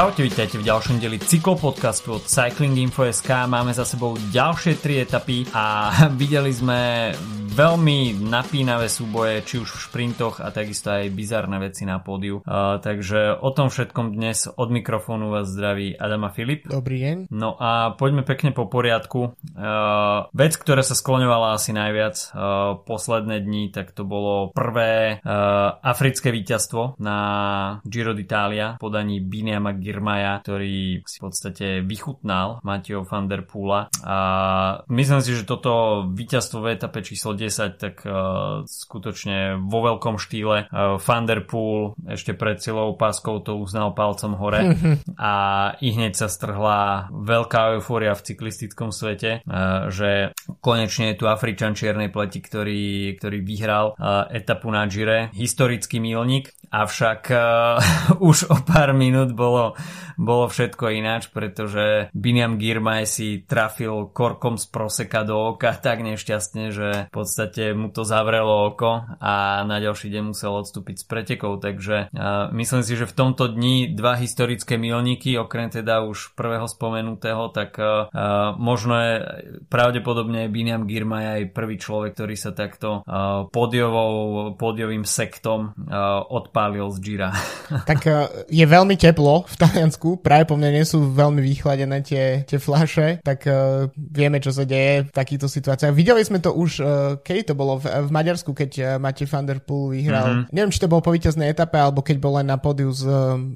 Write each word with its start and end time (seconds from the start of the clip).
Čaute, 0.00 0.24
vítajte 0.24 0.56
v 0.56 0.64
ďalšom 0.64 0.96
deli 0.96 1.20
cyklopodcastu 1.20 2.16
od 2.16 2.24
Cycling 2.24 2.72
Info.sk. 2.88 3.44
Máme 3.44 3.76
za 3.76 3.84
sebou 3.84 4.16
ďalšie 4.16 4.80
tri 4.80 5.04
etapy 5.04 5.44
a 5.52 5.92
videli 6.24 6.48
sme 6.56 7.12
veľmi 7.50 8.22
napínavé 8.30 8.86
súboje, 8.86 9.42
či 9.42 9.58
už 9.58 9.68
v 9.74 9.82
šprintoch 9.90 10.38
a 10.38 10.54
takisto 10.54 10.94
aj 10.94 11.10
bizarné 11.10 11.58
veci 11.58 11.82
na 11.82 11.98
pódiu. 11.98 12.46
Uh, 12.46 12.78
takže 12.78 13.34
o 13.42 13.50
tom 13.50 13.74
všetkom 13.74 14.14
dnes 14.14 14.46
od 14.46 14.70
mikrofónu 14.70 15.34
vás 15.34 15.50
zdraví 15.50 15.98
Adama 15.98 16.30
Filip. 16.30 16.70
Dobrý 16.70 17.02
deň. 17.02 17.16
No 17.34 17.58
a 17.58 17.98
poďme 17.98 18.22
pekne 18.22 18.54
po 18.54 18.70
poriadku. 18.70 19.34
Uh, 19.58 20.30
vec, 20.30 20.54
ktorá 20.54 20.86
sa 20.86 20.94
skloňovala 20.94 21.58
asi 21.58 21.74
najviac 21.74 22.16
uh, 22.30 22.78
posledné 22.86 23.42
dni, 23.42 23.74
tak 23.74 23.90
to 23.98 24.06
bolo 24.06 24.54
prvé 24.54 25.18
uh, 25.18 25.74
africké 25.82 26.30
víťazstvo 26.30 27.02
na 27.02 27.18
Giro 27.82 28.14
d'Italia 28.14 28.78
podaní 28.78 29.18
Biniama 29.18 29.74
Girmaja, 29.74 30.38
ktorý 30.46 31.02
si 31.02 31.18
v 31.18 31.22
podstate 31.26 31.66
vychutnal 31.82 32.62
Mateo 32.62 33.02
van 33.02 33.26
der 33.26 33.42
Poola 33.42 33.90
a 34.06 34.16
myslím 34.86 35.20
si, 35.24 35.34
že 35.34 35.48
toto 35.48 36.04
víťazstvo 36.06 36.62
v 36.62 36.78
etape 36.78 37.02
číslo 37.02 37.34
10, 37.40 37.80
tak 37.80 38.04
uh, 38.04 38.62
skutočne 38.68 39.56
vo 39.56 39.80
veľkom 39.80 40.20
štýle. 40.20 40.68
Uh, 40.68 41.00
Van 41.00 41.24
Der 41.24 41.40
Poel 41.48 41.96
ešte 42.04 42.36
pred 42.36 42.60
celou 42.60 42.92
páskou 43.00 43.40
to 43.40 43.56
uznal 43.56 43.96
palcom 43.96 44.36
hore 44.36 44.76
a 45.16 45.32
i 45.80 45.88
hneď 45.96 46.12
sa 46.20 46.28
strhla 46.28 47.08
veľká 47.08 47.80
eufória 47.80 48.12
v 48.12 48.24
cyklistickom 48.28 48.92
svete, 48.92 49.40
uh, 49.48 49.88
že 49.88 50.36
konečne 50.60 51.16
je 51.16 51.18
tu 51.18 51.24
Afričan 51.24 51.72
čiernej 51.72 52.12
pleti, 52.12 52.44
ktorý, 52.44 53.16
ktorý 53.16 53.38
vyhral 53.40 53.96
uh, 53.96 54.28
etapu 54.28 54.68
na 54.68 54.84
Gire. 54.84 55.32
Historický 55.32 55.96
milník, 55.96 56.52
avšak 56.70 57.22
uh, 57.30 57.42
už 58.30 58.50
o 58.50 58.56
pár 58.62 58.94
minút 58.94 59.34
bolo, 59.34 59.74
bolo 60.14 60.46
všetko 60.46 60.94
ináč, 60.94 61.28
pretože 61.30 62.08
Biniam 62.14 62.56
Girmay 62.56 63.04
si 63.04 63.42
trafil 63.42 64.10
korkom 64.14 64.56
z 64.56 64.70
proseka 64.70 65.26
do 65.26 65.54
oka 65.54 65.74
tak 65.84 66.06
nešťastne, 66.06 66.64
že 66.70 66.88
pod 67.10 67.26
podstate 67.26 67.76
mu 67.76 67.92
to 67.92 68.02
zavrelo 68.06 68.72
oko 68.72 69.06
a 69.20 69.62
na 69.68 69.76
ďalší 69.78 70.08
deň 70.08 70.32
musel 70.32 70.56
odstúpiť 70.56 71.02
z 71.02 71.04
pretekov, 71.04 71.60
takže 71.60 72.08
uh, 72.10 72.48
myslím 72.54 72.82
si, 72.82 72.96
že 72.96 73.06
v 73.06 73.16
tomto 73.16 73.50
dni 73.50 73.92
dva 73.92 74.16
historické 74.16 74.80
milníky, 74.80 75.36
okrem 75.36 75.68
teda 75.68 76.02
už 76.06 76.32
prvého 76.34 76.64
spomenutého, 76.64 77.52
tak 77.52 77.76
uh, 77.76 78.08
možno 78.56 78.94
je 78.98 79.14
pravdepodobne 79.68 80.46
Biniam 80.48 80.86
Girmay 80.86 81.42
aj 81.42 81.42
prvý 81.52 81.76
človek, 81.76 82.14
ktorý 82.16 82.34
sa 82.38 82.54
takto 82.54 83.02
uh, 83.02 83.46
podiovou, 83.50 84.54
podiovým 84.54 85.04
sektom 85.04 85.74
uh, 85.74 86.24
odpálil 86.60 86.86
z 86.92 86.98
Gira. 87.00 87.30
Tak 87.70 88.02
uh, 88.02 88.26
je 88.50 88.66
veľmi 88.66 88.98
teplo 88.98 89.46
v 89.46 89.54
Taliansku, 89.54 90.18
práve 90.18 90.42
po 90.42 90.58
mne 90.58 90.74
nie 90.74 90.82
sú 90.82 91.06
veľmi 91.14 91.38
vychladené 91.38 92.02
tie, 92.02 92.42
tie 92.42 92.58
flaše, 92.58 93.22
tak 93.22 93.46
uh, 93.46 93.86
vieme, 93.94 94.42
čo 94.42 94.50
sa 94.50 94.66
deje 94.66 95.06
v 95.06 95.14
takýchto 95.14 95.46
situáciách. 95.46 95.94
Videli 95.94 96.18
sme 96.26 96.42
to 96.42 96.50
už 96.50 96.70
uh, 96.82 97.22
kedy 97.22 97.46
to 97.46 97.54
bolo? 97.54 97.78
V, 97.78 97.86
v 97.86 98.10
Maďarsku, 98.10 98.50
keď 98.50 98.98
Matej 98.98 99.30
van 99.30 99.46
der 99.46 99.62
Poel 99.62 100.02
vyhral. 100.02 100.26
Mm-hmm. 100.26 100.50
Neviem, 100.50 100.72
či 100.74 100.82
to 100.82 100.90
bolo 100.90 100.98
po 100.98 101.14
víťaznej 101.14 101.54
etape, 101.54 101.78
alebo 101.78 102.02
keď 102.02 102.16
bol 102.18 102.42
len 102.42 102.50
na 102.50 102.58
pódiu, 102.58 102.90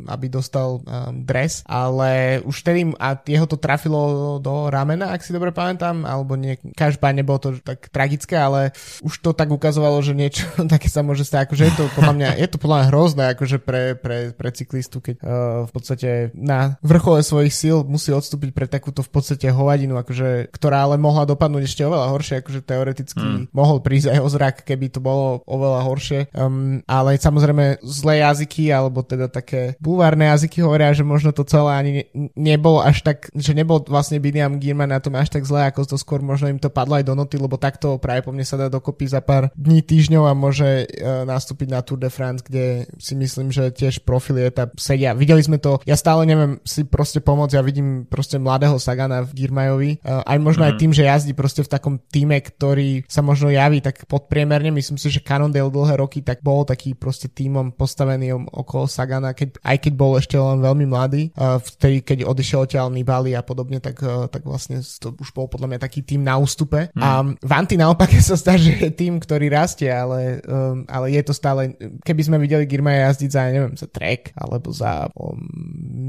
aby 0.07 0.27
dostal 0.31 0.79
dres, 1.27 1.67
ale 1.67 2.39
už 2.47 2.63
vtedy 2.63 2.95
a 3.03 3.19
jeho 3.19 3.51
to 3.51 3.59
trafilo 3.59 4.39
do 4.39 4.71
ramena, 4.71 5.11
ak 5.11 5.27
si 5.27 5.35
dobre 5.35 5.51
pamätám, 5.51 6.07
alebo 6.07 6.39
nie, 6.39 6.55
každopádne 6.79 7.27
nebolo 7.27 7.39
to 7.43 7.49
tak 7.59 7.91
tragické, 7.91 8.39
ale 8.39 8.71
už 9.03 9.19
to 9.19 9.35
tak 9.35 9.51
ukazovalo, 9.51 9.99
že 10.07 10.15
niečo 10.15 10.47
také 10.73 10.87
sa 10.87 11.03
môže 11.03 11.27
stať. 11.27 11.51
Akože 11.51 11.65
je 11.67 11.75
to 11.75 11.85
podľa 11.99 12.15
mňa, 12.15 12.29
je 12.39 12.47
to 12.47 12.57
podľa 12.63 12.77
mňa 12.79 12.94
hrozné 12.95 13.35
akože 13.35 13.59
pre, 13.59 13.99
pre, 13.99 14.31
pre 14.31 14.49
cyklistu, 14.55 15.03
keď 15.03 15.19
uh, 15.19 15.27
v 15.67 15.71
podstate 15.75 16.31
na 16.39 16.79
vrchole 16.87 17.27
svojich 17.27 17.51
síl 17.51 17.83
musí 17.83 18.15
odstúpiť 18.15 18.55
pre 18.55 18.71
takúto 18.71 19.03
v 19.03 19.11
podstate 19.11 19.51
hovadinu, 19.51 19.99
akože, 19.99 20.55
ktorá 20.55 20.87
ale 20.87 20.95
mohla 20.95 21.27
dopadnúť 21.27 21.67
ešte 21.67 21.83
oveľa 21.83 22.15
horšie, 22.15 22.35
akože 22.39 22.61
teoreticky 22.63 23.19
mm 23.19 23.47
mohol 23.55 23.81
prísť 23.81 24.15
aj 24.15 24.21
o 24.21 24.29
zrak, 24.29 24.57
keby 24.67 24.91
to 24.91 25.01
bolo 25.01 25.41
oveľa 25.47 25.81
horšie. 25.87 26.21
Um, 26.37 26.83
ale 26.85 27.17
samozrejme 27.19 27.83
zlé 27.83 28.21
jazyky, 28.21 28.71
alebo 28.71 29.01
teda 29.03 29.31
také 29.31 29.79
bulvárne 29.79 30.29
jazyky 30.31 30.61
hovoria, 30.61 30.95
že 30.95 31.07
možno 31.07 31.31
to 31.31 31.47
celé 31.47 31.71
ani 31.75 31.93
ne, 32.37 32.55
nebolo 32.55 32.85
až 32.85 33.01
tak, 33.03 33.33
že 33.35 33.57
nebol 33.57 33.81
vlastne 33.87 34.21
Biniam 34.21 34.61
Girman 34.61 34.93
na 34.93 35.01
tom 35.01 35.17
až 35.17 35.33
tak 35.33 35.49
zlé, 35.49 35.71
ako 35.71 35.87
to 35.89 35.97
skôr 35.99 36.21
možno 36.21 36.51
im 36.51 36.61
to 36.61 36.69
padlo 36.69 36.99
aj 36.99 37.07
do 37.07 37.15
noty, 37.17 37.41
lebo 37.41 37.59
takto 37.59 37.99
práve 37.99 38.23
po 38.23 38.31
mne 38.31 38.47
sa 38.47 38.61
dá 38.61 38.67
dokopy 38.71 39.11
za 39.11 39.25
pár 39.25 39.51
dní, 39.59 39.83
týždňov 39.83 40.25
a 40.29 40.35
môže 40.37 40.87
uh, 40.87 41.27
nastúpiť 41.27 41.69
na 41.71 41.81
Tour 41.81 41.99
de 41.99 42.11
France, 42.11 42.45
kde 42.45 42.84
si 42.99 43.15
myslím, 43.17 43.49
že 43.49 43.73
tiež 43.73 44.05
profily 44.05 44.51
etap 44.51 44.77
sedia. 44.77 45.17
Videli 45.17 45.41
sme 45.41 45.57
to, 45.63 45.81
ja 45.89 45.97
stále 45.97 46.27
neviem 46.29 46.61
si 46.67 46.85
proste 46.85 47.23
pomôcť, 47.23 47.55
ja 47.57 47.63
vidím 47.65 48.05
proste 48.05 48.37
mladého 48.37 48.77
Sagana 48.77 49.25
v 49.25 49.45
Girmajovi, 49.45 49.91
aj 50.05 50.39
možno 50.43 50.65
mm. 50.65 50.69
aj 50.69 50.75
mhm. 50.75 50.81
tým, 50.81 50.93
že 50.93 51.03
jazdí 51.09 51.33
proste 51.33 51.63
v 51.63 51.73
takom 51.73 51.95
týme, 51.97 52.37
ktorý 52.43 53.07
sa 53.09 53.23
možno 53.25 53.49
javí 53.49 53.81
tak 53.81 54.05
podpriemerne. 54.05 54.75
Myslím 54.75 54.99
si, 54.99 55.09
že 55.09 55.25
Cannondale 55.25 55.71
dlhé 55.71 55.95
roky 55.97 56.21
tak 56.21 56.43
bol 56.45 56.67
taký 56.67 56.93
proste 56.99 57.31
týmom 57.31 57.73
postavený 57.73 58.35
okolo 58.35 58.91
Sagana, 58.91 59.33
keď, 59.33 59.63
aj 59.63 59.77
keď 59.89 59.93
bol 59.95 60.19
ešte 60.19 60.37
len 60.37 60.61
veľmi 60.61 60.87
mladý. 60.89 61.31
Vtedy, 61.35 62.05
keď 62.05 62.19
odišiel 62.29 62.65
odtiaľ 62.65 62.89
Nibali 62.91 63.37
a 63.37 63.43
podobne, 63.45 63.79
tak, 63.79 64.01
uh, 64.03 64.27
tak 64.27 64.43
vlastne 64.43 64.81
to 64.81 65.13
už 65.21 65.31
bol 65.37 65.47
podľa 65.47 65.71
mňa 65.71 65.81
taký 65.85 66.01
tým 66.03 66.25
na 66.25 66.41
ústupe. 66.41 66.91
Hmm. 66.97 67.03
A 67.03 67.09
Vanty 67.45 67.77
naopak 67.79 68.11
sa 68.25 68.35
zdá, 68.35 68.59
že 68.59 68.75
je 68.75 68.91
tým, 68.91 69.21
ktorý 69.21 69.53
rastie, 69.53 69.93
ale, 69.93 70.41
um, 70.49 70.83
ale 70.89 71.15
je 71.15 71.23
to 71.23 71.37
stále, 71.37 71.77
keby 72.03 72.23
sme 72.25 72.37
videli 72.41 72.65
Girmaja 72.75 73.13
jazdiť 73.13 73.31
za, 73.31 73.43
neviem, 73.55 73.75
za 73.79 73.87
Trek, 73.87 74.35
alebo 74.35 74.75
za, 74.75 75.07
um, 75.15 75.39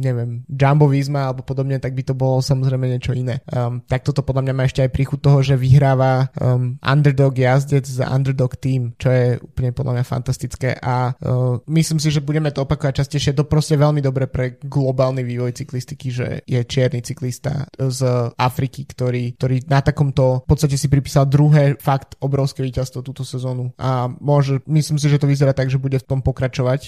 neviem, 0.01 0.41
Jumbo 0.49 0.89
Visma, 0.89 1.29
alebo 1.29 1.45
podobne, 1.45 1.77
tak 1.77 1.93
by 1.93 2.01
to 2.01 2.17
bolo 2.17 2.41
samozrejme 2.41 2.89
niečo 2.89 3.13
iné. 3.13 3.45
Um, 3.53 3.85
tak 3.85 4.01
toto 4.01 4.25
podľa 4.25 4.49
mňa 4.49 4.53
má 4.57 4.63
ešte 4.65 4.81
aj 4.81 4.91
príchod 4.95 5.19
toho, 5.21 5.45
že 5.45 5.53
vyhráva 5.53 6.33
um, 6.41 6.81
underdog 6.81 7.37
jazd 7.37 7.65
jazdec 7.65 7.85
za 7.89 8.05
underdog 8.13 8.55
team, 8.61 8.93
čo 9.01 9.09
je 9.09 9.25
úplne 9.41 9.73
podľa 9.73 9.93
mňa 9.99 10.05
fantastické 10.05 10.69
a 10.77 11.11
uh, 11.11 11.57
myslím 11.67 11.97
si, 11.97 12.13
že 12.13 12.21
budeme 12.21 12.53
to 12.53 12.63
opakovať 12.63 13.03
častejšie. 13.03 13.33
To 13.35 13.49
proste 13.49 13.75
veľmi 13.75 13.99
dobre 13.99 14.29
pre 14.29 14.61
globálny 14.61 15.25
vývoj 15.25 15.57
cyklistiky, 15.57 16.07
že 16.13 16.27
je 16.45 16.61
čierny 16.61 17.01
cyklista 17.01 17.65
z 17.73 17.99
Afriky, 18.37 18.85
ktorý, 18.85 19.35
ktorý 19.35 19.65
na 19.65 19.81
takomto 19.81 20.45
v 20.45 20.47
podstate 20.47 20.77
si 20.77 20.87
pripísal 20.87 21.25
druhé 21.25 21.75
fakt 21.81 22.15
obrovské 22.21 22.61
víťazstvo 22.61 23.01
túto 23.01 23.25
sezónu 23.25 23.73
a 23.81 24.07
môže, 24.21 24.61
myslím 24.69 25.01
si, 25.01 25.09
že 25.09 25.17
to 25.17 25.27
vyzerá 25.27 25.51
tak, 25.51 25.73
že 25.73 25.81
bude 25.81 25.97
v 25.97 26.05
tom 26.05 26.19
pokračovať 26.21 26.44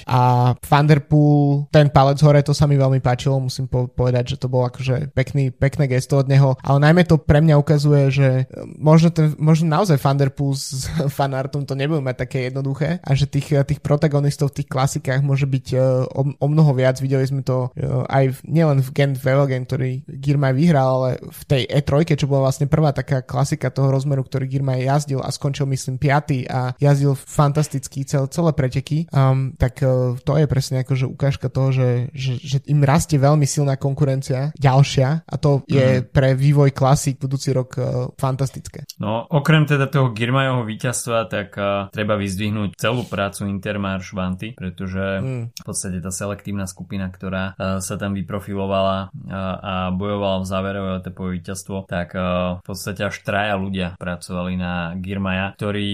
a 0.08 0.54
Vanderpool, 0.60 1.70
ten 1.72 1.90
palec 1.90 2.20
hore, 2.22 2.42
to 2.44 2.54
sa 2.54 2.66
mi 2.70 2.76
veľmi 2.76 3.00
páčilo, 3.00 3.42
musím 3.42 3.66
po- 3.70 3.90
povedať, 3.90 4.36
že 4.36 4.40
to 4.42 4.48
bolo 4.52 4.70
akože 4.70 5.14
pekný, 5.14 5.50
pekné 5.54 5.90
gesto 5.90 6.20
od 6.20 6.28
neho, 6.28 6.56
ale 6.62 6.78
najmä 6.84 7.08
to 7.08 7.18
pre 7.18 7.42
mňa 7.42 7.56
ukazuje, 7.58 8.02
že 8.12 8.30
možno, 8.78 9.10
ten, 9.10 9.34
možno 9.42 9.70
naozaj 9.72 9.98
Vanderpool 10.02 10.54
s 10.54 10.90
fanartom 11.18 11.64
to 11.66 11.74
nebudú 11.74 12.02
mať 12.04 12.28
také 12.28 12.38
jednoduché 12.50 13.00
a 13.02 13.10
že 13.14 13.30
tých, 13.30 13.54
tých 13.66 13.82
protagonistov 13.82 14.52
v 14.52 14.64
tých 14.64 14.70
klasikách 14.70 15.22
môže 15.22 15.46
byť 15.46 15.66
uh, 15.76 15.82
o, 16.08 16.22
o 16.38 16.48
mnoho 16.48 16.72
viac. 16.76 17.00
Videli 17.00 17.26
sme 17.26 17.42
to 17.42 17.72
uh, 17.74 18.04
aj 18.08 18.34
v, 18.34 18.38
nielen 18.48 18.80
v 18.84 18.90
Gent 18.94 19.18
Velogen, 19.20 19.64
ktorý 19.66 20.04
Girmay 20.08 20.54
vyhral, 20.56 20.88
ale 20.88 21.10
v 21.22 21.42
tej 21.46 21.62
E3, 21.68 22.18
čo 22.18 22.30
bola 22.30 22.50
vlastne 22.50 22.70
prvá 22.70 22.92
taká 22.92 23.22
klasika 23.22 23.70
toho 23.70 23.92
rozmeru, 23.92 24.24
ktorý 24.24 24.48
Girmay 24.48 24.88
jazdil 24.88 25.20
a 25.22 25.30
skončil 25.30 25.68
myslím 25.70 26.00
5. 26.00 26.48
a 26.52 26.74
jazdil 26.80 27.14
fantastický 27.16 28.08
cel, 28.08 28.28
celé 28.32 28.52
preteky, 28.54 29.08
um, 29.12 29.47
tak 29.56 29.80
uh, 29.86 30.20
to 30.20 30.36
je 30.36 30.46
presne 30.50 30.84
akože 30.84 31.08
ukážka 31.08 31.48
toho, 31.48 31.72
že, 31.72 32.12
že, 32.12 32.36
že 32.42 32.58
im 32.68 32.84
rastie 32.84 33.16
veľmi 33.16 33.48
silná 33.48 33.80
konkurencia, 33.80 34.52
ďalšia 34.60 35.24
a 35.24 35.36
to 35.40 35.64
je 35.70 36.04
mm. 36.04 36.12
pre 36.12 36.36
vývoj 36.36 36.76
klasik 36.76 37.22
budúci 37.22 37.56
rok 37.56 37.80
uh, 37.80 38.12
fantastické. 38.20 38.84
No 39.00 39.24
okrem 39.30 39.64
teda 39.64 39.88
toho 39.88 40.12
Girmay 40.12 40.50
jeho 40.50 40.64
víťazstva, 40.64 41.28
tak 41.30 41.56
uh, 41.56 41.92
treba 41.94 42.16
vyzdvihnúť 42.16 42.80
celú 42.80 43.06
prácu 43.06 43.48
Intermarš 43.48 44.16
Vanty, 44.16 44.56
pretože 44.58 45.22
mm. 45.22 45.44
v 45.54 45.64
podstate 45.64 46.00
tá 46.02 46.10
selektívna 46.10 46.66
skupina, 46.66 47.08
ktorá 47.12 47.54
uh, 47.54 47.80
sa 47.84 47.96
tam 48.00 48.16
vyprofilovala 48.18 49.12
uh, 49.12 49.36
a 49.62 49.74
bojovala 49.94 50.42
v 50.42 50.50
závere 50.50 50.80
o 50.82 50.98
víťazstvo, 51.30 51.86
tak 51.86 52.16
uh, 52.16 52.60
v 52.60 52.66
podstate 52.66 53.06
až 53.06 53.20
traja 53.22 53.60
ľudia 53.60 54.00
pracovali 54.00 54.54
na 54.56 54.96
Girmaja, 54.98 55.54
ktorí 55.60 55.90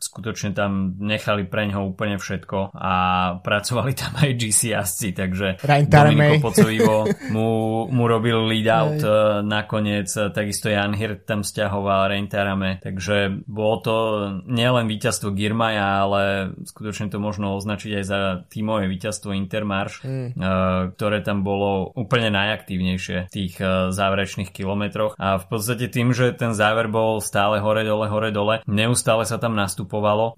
skutočne 0.00 0.56
tam 0.56 0.96
nechali 0.98 1.44
pre 1.44 1.68
ňoho 1.68 1.92
úplne 1.92 2.16
všetko 2.16 2.72
a 2.72 2.81
pracovali 3.46 3.92
tam 3.94 4.12
aj 4.18 4.30
GC 4.34 4.74
jazdci, 4.74 5.08
takže 5.14 5.48
Dominico 5.86 6.50
Pocovivo 6.50 7.06
mu, 7.30 7.48
mu 7.86 8.04
robil 8.10 8.42
lead 8.50 8.66
out 8.66 8.98
uh, 9.06 9.38
nakoniec, 9.46 10.10
takisto 10.34 10.66
Jan 10.66 10.90
Hirt 10.98 11.22
tam 11.22 11.46
stiahoval 11.46 12.10
Reintarame, 12.10 12.82
takže 12.82 13.46
bolo 13.46 13.76
to 13.78 13.94
nielen 14.50 14.90
víťazstvo 14.90 15.30
Girmaja, 15.30 16.02
ale 16.02 16.50
skutočne 16.66 17.06
to 17.06 17.22
možno 17.22 17.54
označiť 17.54 18.02
aj 18.02 18.04
za 18.04 18.18
tímové 18.50 18.90
víťazstvo 18.90 19.30
Intermarš, 19.30 20.02
mm. 20.02 20.28
ktoré 20.98 21.22
tam 21.22 21.46
bolo 21.46 21.94
úplne 21.94 22.34
najaktívnejšie 22.34 23.30
v 23.30 23.32
tých 23.32 23.54
záverečných 23.94 24.50
kilometroch. 24.50 25.14
A 25.22 25.38
v 25.38 25.46
podstate 25.46 25.86
tým, 25.86 26.10
že 26.10 26.34
ten 26.34 26.50
záver 26.50 26.90
bol 26.90 27.22
stále 27.22 27.62
hore 27.62 27.86
dole, 27.86 28.10
hore 28.10 28.34
dole, 28.34 28.66
neustále 28.66 29.22
sa 29.22 29.38
tam 29.38 29.54
nastupovalo, 29.54 30.34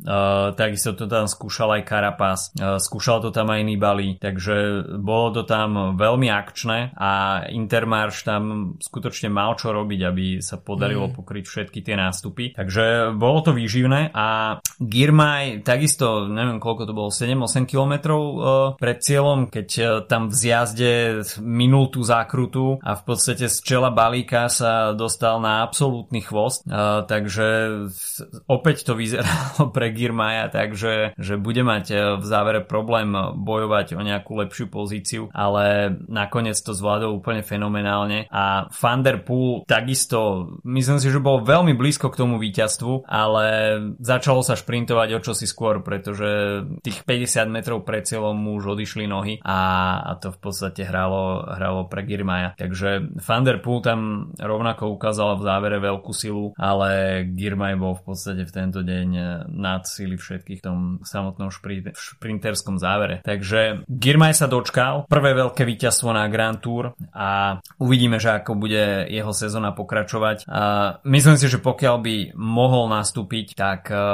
takisto 0.52 0.93
to 0.93 1.08
tam 1.08 1.25
skúšal 1.25 1.81
aj 1.81 1.88
Carapaz 1.88 2.33
Carapaz, 2.34 2.82
skúšal 2.82 3.22
to 3.22 3.31
tam 3.31 3.50
aj 3.54 3.62
Nibali, 3.62 4.19
takže 4.19 4.86
bolo 4.98 5.31
to 5.31 5.42
tam 5.46 5.94
veľmi 5.94 6.28
akčné 6.31 6.94
a 6.98 7.44
Intermarš 7.50 8.26
tam 8.26 8.42
skutočne 8.82 9.31
mal 9.31 9.54
čo 9.54 9.70
robiť, 9.70 10.00
aby 10.02 10.26
sa 10.42 10.58
podarilo 10.58 11.10
mm. 11.10 11.14
pokryť 11.14 11.44
všetky 11.46 11.81
tie 11.86 11.94
nástupy. 11.94 12.44
Takže 12.54 13.14
bolo 13.14 13.38
to 13.46 13.50
výživné 13.54 14.10
a 14.14 14.58
Girmay 14.82 15.62
takisto, 15.62 16.26
neviem 16.26 16.58
koľko 16.58 16.82
to 16.90 16.92
bolo, 16.92 17.10
7-8 17.14 17.70
kilometrov 17.70 18.22
pred 18.78 18.98
cieľom, 18.98 19.48
keď 19.48 19.69
tam 20.10 20.28
v 20.28 20.34
zjazde 20.34 20.92
minul 21.40 21.88
tú 21.88 22.02
zákrutu 22.02 22.82
a 22.82 22.98
v 22.98 23.02
podstate 23.06 23.46
z 23.46 23.58
čela 23.62 23.94
balíka 23.94 24.50
sa 24.50 24.92
dostal 24.92 25.38
na 25.38 25.62
absolútny 25.62 26.25
chvost, 26.25 26.66
takže 27.06 27.46
opäť 28.50 28.87
to 28.88 28.98
vyzeralo 28.98 29.70
pre 29.75 29.94
Girmaja 29.94 30.50
takže 30.50 31.14
že 31.19 31.34
bude 31.37 31.60
mať 31.60 32.19
v 32.20 32.24
závere 32.26 32.61
problém 32.65 33.12
bojovať 33.38 33.97
o 33.97 34.03
nejakú 34.03 34.37
lepšiu 34.41 34.67
pozíciu, 34.69 35.23
ale 35.31 35.94
nakoniec 36.09 36.56
to 36.59 36.73
zvládol 36.73 37.21
úplne 37.21 37.44
fenomenálne 37.44 38.26
a 38.32 38.67
Van 38.73 39.00
der 39.05 39.25
takisto, 39.65 40.50
myslím 40.65 40.99
si, 41.00 41.09
že 41.09 41.23
bol 41.23 41.44
veľmi 41.44 41.73
blízko 41.76 42.12
k 42.12 42.21
tomu 42.21 42.37
víťazstvu, 42.43 43.09
ale 43.09 43.47
začalo 44.00 44.44
sa 44.44 44.59
šprintovať 44.59 45.09
o 45.17 45.23
čosi 45.23 45.47
skôr, 45.49 45.81
pretože 45.81 46.62
tých 46.85 47.06
50 47.06 47.49
metrov 47.49 47.87
pred 47.87 48.05
cieľom 48.05 48.37
mu 48.37 48.59
už 48.61 48.76
odišli 48.76 49.09
nohy 49.09 49.41
a, 49.41 49.61
a 50.03 50.12
to 50.21 50.35
v 50.35 50.38
podstate 50.41 50.85
hralo, 50.85 51.44
hralo 51.47 51.87
pre 51.88 52.05
Girmaja. 52.05 52.56
Takže 52.59 53.17
Van 53.25 53.44
der 53.44 53.61
tam 53.61 54.31
rovnako 54.37 54.93
ukázal 54.94 55.41
v 55.41 55.47
závere 55.47 55.79
veľkú 55.81 56.12
silu, 56.12 56.53
ale 56.56 57.23
Girmaj 57.32 57.75
bol 57.81 57.94
v 57.97 58.05
podstate 58.12 58.43
v 58.44 58.55
tento 58.55 58.81
deň 58.85 59.09
nad 59.50 59.82
sily 59.88 60.17
všetkých 60.17 60.61
v 60.61 60.65
tom 60.65 60.79
samotnom 61.03 61.49
špri, 62.14 62.34
šprinterskom 62.34 62.82
závere. 62.82 63.22
Takže 63.22 63.87
Girmaj 63.87 64.34
sa 64.43 64.50
dočkal, 64.50 65.06
prvé 65.06 65.38
veľké 65.38 65.62
víťazstvo 65.62 66.11
na 66.11 66.26
Grand 66.26 66.58
Tour 66.58 66.99
a 67.14 67.62
uvidíme, 67.78 68.19
že 68.19 68.43
ako 68.43 68.58
bude 68.58 69.06
jeho 69.06 69.31
sezóna 69.31 69.70
pokračovať. 69.70 70.50
A 70.50 70.99
myslím 71.06 71.38
si, 71.38 71.46
že 71.46 71.62
pokiaľ 71.62 71.96
by 72.02 72.16
mohol 72.34 72.90
nastúpiť, 72.90 73.55
tak, 73.55 73.87
e, 73.87 74.06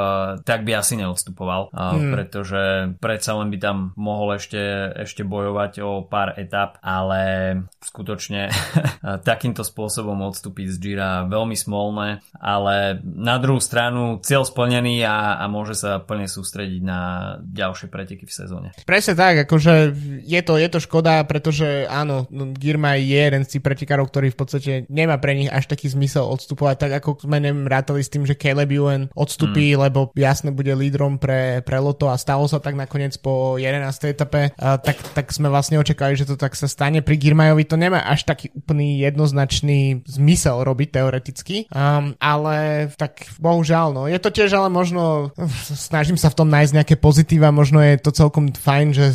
tak 0.44 0.68
by 0.68 0.76
asi 0.76 1.00
neodstupoval, 1.00 1.72
hmm. 1.72 2.12
pretože 2.12 2.62
predsa 3.00 3.40
len 3.40 3.48
by 3.48 3.58
tam 3.58 3.76
mohol 3.96 4.36
ešte, 4.36 4.92
ešte 5.00 5.24
bojovať 5.24 5.72
o 5.80 6.04
pár 6.04 6.36
etap, 6.36 6.76
ale 6.84 7.56
skutočne 7.80 8.52
takýmto 9.30 9.64
spôsobom 9.64 10.20
odstúpiť 10.28 10.66
z 10.70 10.76
Gira 10.76 11.24
veľmi 11.24 11.56
smolné, 11.56 12.20
ale 12.36 13.00
na 13.02 13.40
druhú 13.40 13.58
stranu 13.58 14.20
cieľ 14.20 14.44
splnený 14.44 15.02
a, 15.08 15.40
a 15.40 15.44
môže 15.48 15.72
sa 15.72 16.02
plne 16.04 16.28
sústrediť 16.28 16.82
na 16.84 17.00
ďalšie 17.40 17.89
preteky 17.90 18.24
v 18.24 18.32
sezóne. 18.32 18.68
Presne 18.86 19.18
tak, 19.18 19.44
akože 19.44 19.92
je 20.22 20.40
to, 20.40 20.54
je 20.56 20.68
to 20.70 20.78
škoda, 20.78 21.20
pretože 21.26 21.84
áno, 21.90 22.30
Girma 22.56 22.96
je 22.96 23.18
jeden 23.18 23.42
z 23.42 23.58
tých 23.58 23.64
pretekárov, 23.66 24.06
ktorý 24.08 24.30
v 24.30 24.38
podstate 24.38 24.72
nemá 24.86 25.18
pre 25.18 25.34
nich 25.34 25.50
až 25.50 25.66
taký 25.66 25.90
zmysel 25.90 26.24
odstupovať, 26.30 26.76
tak 26.78 26.92
ako 27.02 27.26
sme 27.26 27.42
nem 27.42 27.66
rátali 27.66 28.00
s 28.00 28.08
tým, 28.08 28.22
že 28.24 28.38
Caleb 28.38 28.70
Ewan 28.70 29.10
odstupí, 29.12 29.74
mm. 29.74 29.78
lebo 29.90 30.00
jasne 30.14 30.54
bude 30.54 30.70
lídrom 30.72 31.18
pre, 31.18 31.60
pre 31.66 31.82
Loto 31.82 32.06
a 32.08 32.16
stalo 32.16 32.46
sa 32.46 32.62
tak 32.62 32.78
nakoniec 32.78 33.18
po 33.18 33.58
11. 33.58 33.82
etape, 34.06 34.54
uh, 34.54 34.78
tak, 34.78 34.96
tak 35.12 35.34
sme 35.34 35.50
vlastne 35.50 35.82
očakali, 35.82 36.14
že 36.14 36.30
to 36.30 36.38
tak 36.38 36.54
sa 36.54 36.70
stane. 36.70 37.02
Pri 37.02 37.18
Girmajovi 37.18 37.66
to 37.66 37.74
nemá 37.74 38.06
až 38.06 38.22
taký 38.24 38.54
úplný 38.54 39.02
jednoznačný 39.02 40.06
zmysel 40.06 40.62
robiť 40.62 40.88
teoreticky, 40.94 41.56
um, 41.74 42.14
ale 42.22 42.88
tak 42.94 43.26
bohužiaľ, 43.42 43.92
no. 43.96 44.02
Je 44.06 44.20
to 44.22 44.30
tiež 44.30 44.54
ale 44.54 44.70
možno, 44.70 45.34
snažím 45.88 46.20
sa 46.20 46.30
v 46.30 46.38
tom 46.38 46.48
nájsť 46.48 46.72
nejaké 46.76 46.94
pozitíva, 47.00 47.50
možno 47.50 47.79
je 47.80 47.96
to 47.96 48.10
celkom 48.12 48.52
fajn, 48.52 48.94
že 48.94 49.06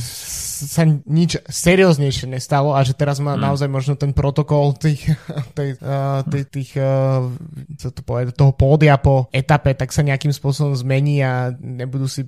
sa 0.56 0.88
nič 0.88 1.44
serióznejšie 1.44 2.32
nestalo 2.32 2.72
a 2.72 2.80
že 2.88 2.96
teraz 2.96 3.20
má 3.20 3.36
mm. 3.36 3.42
naozaj 3.44 3.68
možno 3.68 3.94
ten 4.00 4.16
protokol 4.16 4.72
tých, 4.80 5.12
tých, 5.58 5.76
uh, 5.84 6.24
tých, 6.32 6.48
tých 6.48 6.72
uh, 6.80 7.28
co 7.76 7.88
to 7.92 8.02
povedať, 8.02 8.32
toho 8.32 8.56
pódia 8.56 8.96
po 8.96 9.28
etape, 9.36 9.76
tak 9.76 9.92
sa 9.92 10.08
nejakým 10.08 10.32
spôsobom 10.32 10.72
zmení 10.72 11.20
a 11.20 11.52
nebudú 11.60 12.08
si 12.08 12.24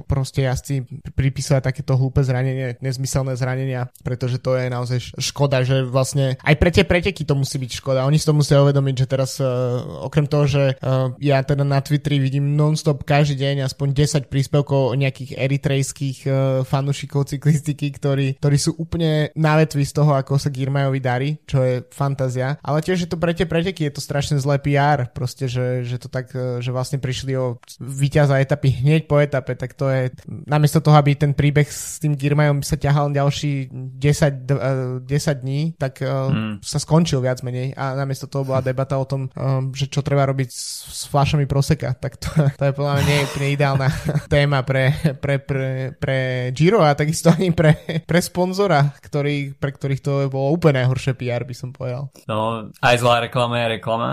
proste 0.00 0.48
jazdci 0.48 0.88
pripisovať 1.12 1.60
takéto 1.68 2.00
hlúpe 2.00 2.24
zranenie, 2.24 2.80
nezmyselné 2.80 3.36
zranenia, 3.36 3.92
pretože 4.00 4.40
to 4.40 4.56
je 4.56 4.72
naozaj 4.72 5.12
škoda, 5.20 5.60
že 5.60 5.84
vlastne 5.84 6.40
aj 6.40 6.56
pre 6.56 6.72
tie 6.72 6.88
preteky 6.88 7.28
to 7.28 7.36
musí 7.36 7.60
byť 7.60 7.72
škoda. 7.76 8.08
Oni 8.08 8.16
si 8.16 8.24
to 8.24 8.32
musia 8.32 8.64
uvedomiť, 8.64 9.04
že 9.04 9.06
teraz 9.10 9.36
uh, 9.36 9.84
okrem 10.08 10.24
toho, 10.24 10.48
že 10.48 10.80
uh, 10.80 11.12
ja 11.20 11.44
teda 11.44 11.68
na 11.68 11.84
Twitteri 11.84 12.16
vidím 12.16 12.56
non-stop 12.56 13.04
každý 13.04 13.44
deň 13.44 13.68
aspoň 13.68 13.92
10 14.24 14.32
príspevkov 14.32 14.96
o 14.96 14.96
nejakých 14.96 15.36
eritrejských 15.36 16.18
uh, 16.24 16.34
fanúšikov 16.64 17.28
cyklistiky, 17.62 17.94
ktorí, 17.94 18.26
ktorí 18.42 18.58
sú 18.58 18.74
úplne 18.76 19.30
na 19.38 19.54
vetvi 19.56 19.86
z 19.86 19.94
toho, 19.94 20.18
ako 20.18 20.36
sa 20.36 20.50
Girmajovi 20.50 20.98
darí, 20.98 21.30
čo 21.46 21.62
je 21.62 21.86
fantázia. 21.94 22.58
Ale 22.60 22.82
tiež 22.82 23.06
je 23.06 23.08
to 23.08 23.16
pre 23.16 23.30
tie 23.32 23.46
preteky, 23.46 23.86
je 23.86 23.94
to 23.94 24.02
strašne 24.02 24.36
zlé 24.42 24.58
PR, 24.58 25.06
proste, 25.14 25.46
že, 25.46 25.86
že 25.86 26.02
to 26.02 26.10
tak, 26.10 26.34
že 26.34 26.74
vlastne 26.74 26.98
prišli 26.98 27.38
o 27.38 27.62
víťaza 27.78 28.42
etapy 28.42 28.82
hneď 28.82 29.06
po 29.06 29.22
etape, 29.22 29.54
tak 29.54 29.78
to 29.78 29.86
je, 29.86 30.10
namiesto 30.26 30.82
toho, 30.82 30.98
aby 30.98 31.14
ten 31.14 31.32
príbeh 31.32 31.70
s 31.70 32.02
tým 32.02 32.18
Girmajom 32.18 32.66
sa 32.66 32.74
ťahal 32.74 33.14
ďalší 33.14 33.70
10, 33.70 35.06
10 35.06 35.06
eh, 35.06 35.34
dní, 35.38 35.60
tak 35.78 36.02
mm. 36.02 36.60
sa 36.60 36.78
skončil 36.82 37.22
viac 37.22 37.46
menej 37.46 37.78
a 37.78 37.94
namiesto 37.94 38.26
toho 38.26 38.42
bola 38.42 38.64
debata 38.64 38.98
o 38.98 39.06
tom, 39.06 39.30
um, 39.30 39.70
že 39.70 39.86
čo 39.86 40.02
treba 40.02 40.26
robiť 40.26 40.48
s, 40.50 40.60
s 40.90 41.02
fľašami 41.12 41.46
proseka, 41.46 41.94
tak 41.94 42.18
to, 42.18 42.28
to 42.58 42.62
je 42.66 42.72
podľa 42.74 42.92
mňa 42.98 43.04
nie 43.06 43.26
úplne 43.26 43.48
ideálna 43.54 43.88
téma 44.32 44.66
pre, 44.66 44.90
pre, 45.20 45.38
pre, 45.38 45.70
pre 45.96 46.18
Giro 46.56 46.82
a 46.82 46.96
takisto 46.96 47.30
ani 47.30 47.51
pre, 47.52 47.76
pre 48.08 48.20
sponzora, 48.22 48.94
ktorý, 49.02 49.52
pre 49.56 49.74
ktorých 49.74 50.00
to 50.00 50.12
bolo 50.32 50.54
úplne 50.54 50.84
najhoršie 50.84 51.18
PR, 51.18 51.44
by 51.44 51.54
som 51.56 51.74
povedal. 51.74 52.08
No, 52.30 52.70
aj 52.80 52.96
zlá 52.96 53.24
reklama 53.24 53.60
je 53.60 53.66
reklama, 53.76 54.10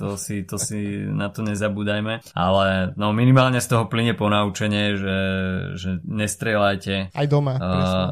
to 0.00 0.14
si, 0.20 0.46
to 0.46 0.60
si 0.60 1.08
na 1.08 1.32
to 1.32 1.42
nezabúdajme, 1.42 2.22
ale 2.36 2.66
no 2.94 3.10
minimálne 3.10 3.58
z 3.58 3.68
toho 3.74 3.90
plyne 3.90 4.14
ponaučenie, 4.14 4.94
že 4.94 5.06
že, 5.06 5.18
že 5.78 5.90
nestrieľajte 6.02 7.14
aj 7.14 7.26
doma 7.30 7.54
uh, 7.56 8.10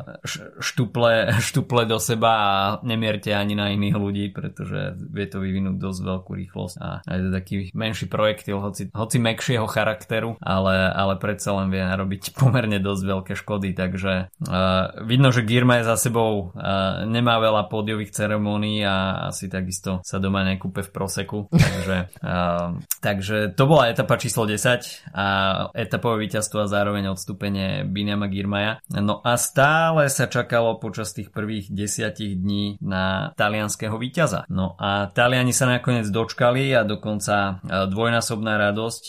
štuple, 0.62 1.34
štuple 1.42 1.82
do 1.90 1.98
seba 1.98 2.32
a 2.34 2.52
nemierte 2.86 3.34
ani 3.34 3.58
na 3.58 3.74
iných 3.74 3.96
ľudí, 3.98 4.26
pretože 4.30 4.94
vie 4.98 5.26
to 5.26 5.42
vyvinúť 5.42 5.76
dosť 5.76 6.00
veľkú 6.00 6.30
rýchlosť 6.30 6.76
a 6.78 7.02
je 7.02 7.22
to 7.28 7.30
taký 7.34 7.54
menší 7.74 8.06
projektil, 8.06 8.62
hoci, 8.62 8.88
hoci 8.94 9.16
mekšieho 9.18 9.66
charakteru, 9.66 10.38
ale, 10.38 10.90
ale 10.90 11.18
predsa 11.18 11.56
len 11.58 11.68
vie 11.70 11.82
narobiť 11.82 12.38
pomerne 12.38 12.78
dosť 12.78 13.02
veľké 13.02 13.32
škody, 13.34 13.74
takže 13.74 14.30
uh, 14.30 14.63
vidno, 15.04 15.28
že 15.34 15.42
Girma 15.42 15.80
je 15.80 15.88
za 15.88 15.96
sebou 15.96 16.52
uh, 16.52 17.04
nemá 17.08 17.40
veľa 17.40 17.66
pódiových 17.66 18.14
ceremónií 18.14 18.84
a 18.84 19.28
asi 19.32 19.48
takisto 19.50 20.04
sa 20.04 20.22
doma 20.22 20.46
nekúpe 20.46 20.84
v 20.84 20.90
proseku, 20.90 21.48
takže, 21.52 21.98
uh, 22.22 22.78
takže 23.00 23.36
to 23.56 23.64
bola 23.66 23.90
etapa 23.90 24.20
číslo 24.20 24.46
10 24.46 25.16
a 25.16 25.26
etapové 25.74 26.28
víťazstvo 26.28 26.64
a 26.64 26.70
zároveň 26.70 27.10
odstúpenie 27.12 27.88
Binama 27.88 28.30
Girmaja. 28.30 28.80
No 28.94 29.24
a 29.24 29.34
stále 29.40 30.06
sa 30.12 30.30
čakalo 30.30 30.78
počas 30.78 31.16
tých 31.16 31.34
prvých 31.34 31.72
desiatich 31.72 32.38
dní 32.38 32.78
na 32.80 33.34
talianského 33.34 33.96
víťaza. 33.98 34.46
No 34.52 34.78
a 34.78 35.10
Taliani 35.10 35.50
sa 35.50 35.66
nakoniec 35.66 36.06
dočkali 36.10 36.70
a 36.74 36.86
dokonca 36.86 37.64
dvojnásobná 37.64 38.60
radosť 38.70 39.04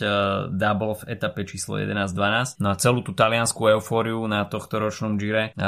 double 0.50 0.95
v 1.01 1.03
etape 1.12 1.45
číslo 1.45 1.77
11-12. 1.77 2.63
No 2.63 2.74
a 2.74 2.79
celú 2.79 3.05
tú 3.05 3.13
taliansku 3.13 3.62
eufóriu 3.77 4.24
na 4.25 4.47
tohto 4.47 4.81
ročnom 4.81 5.19
Gire 5.19 5.44
e, 5.51 5.65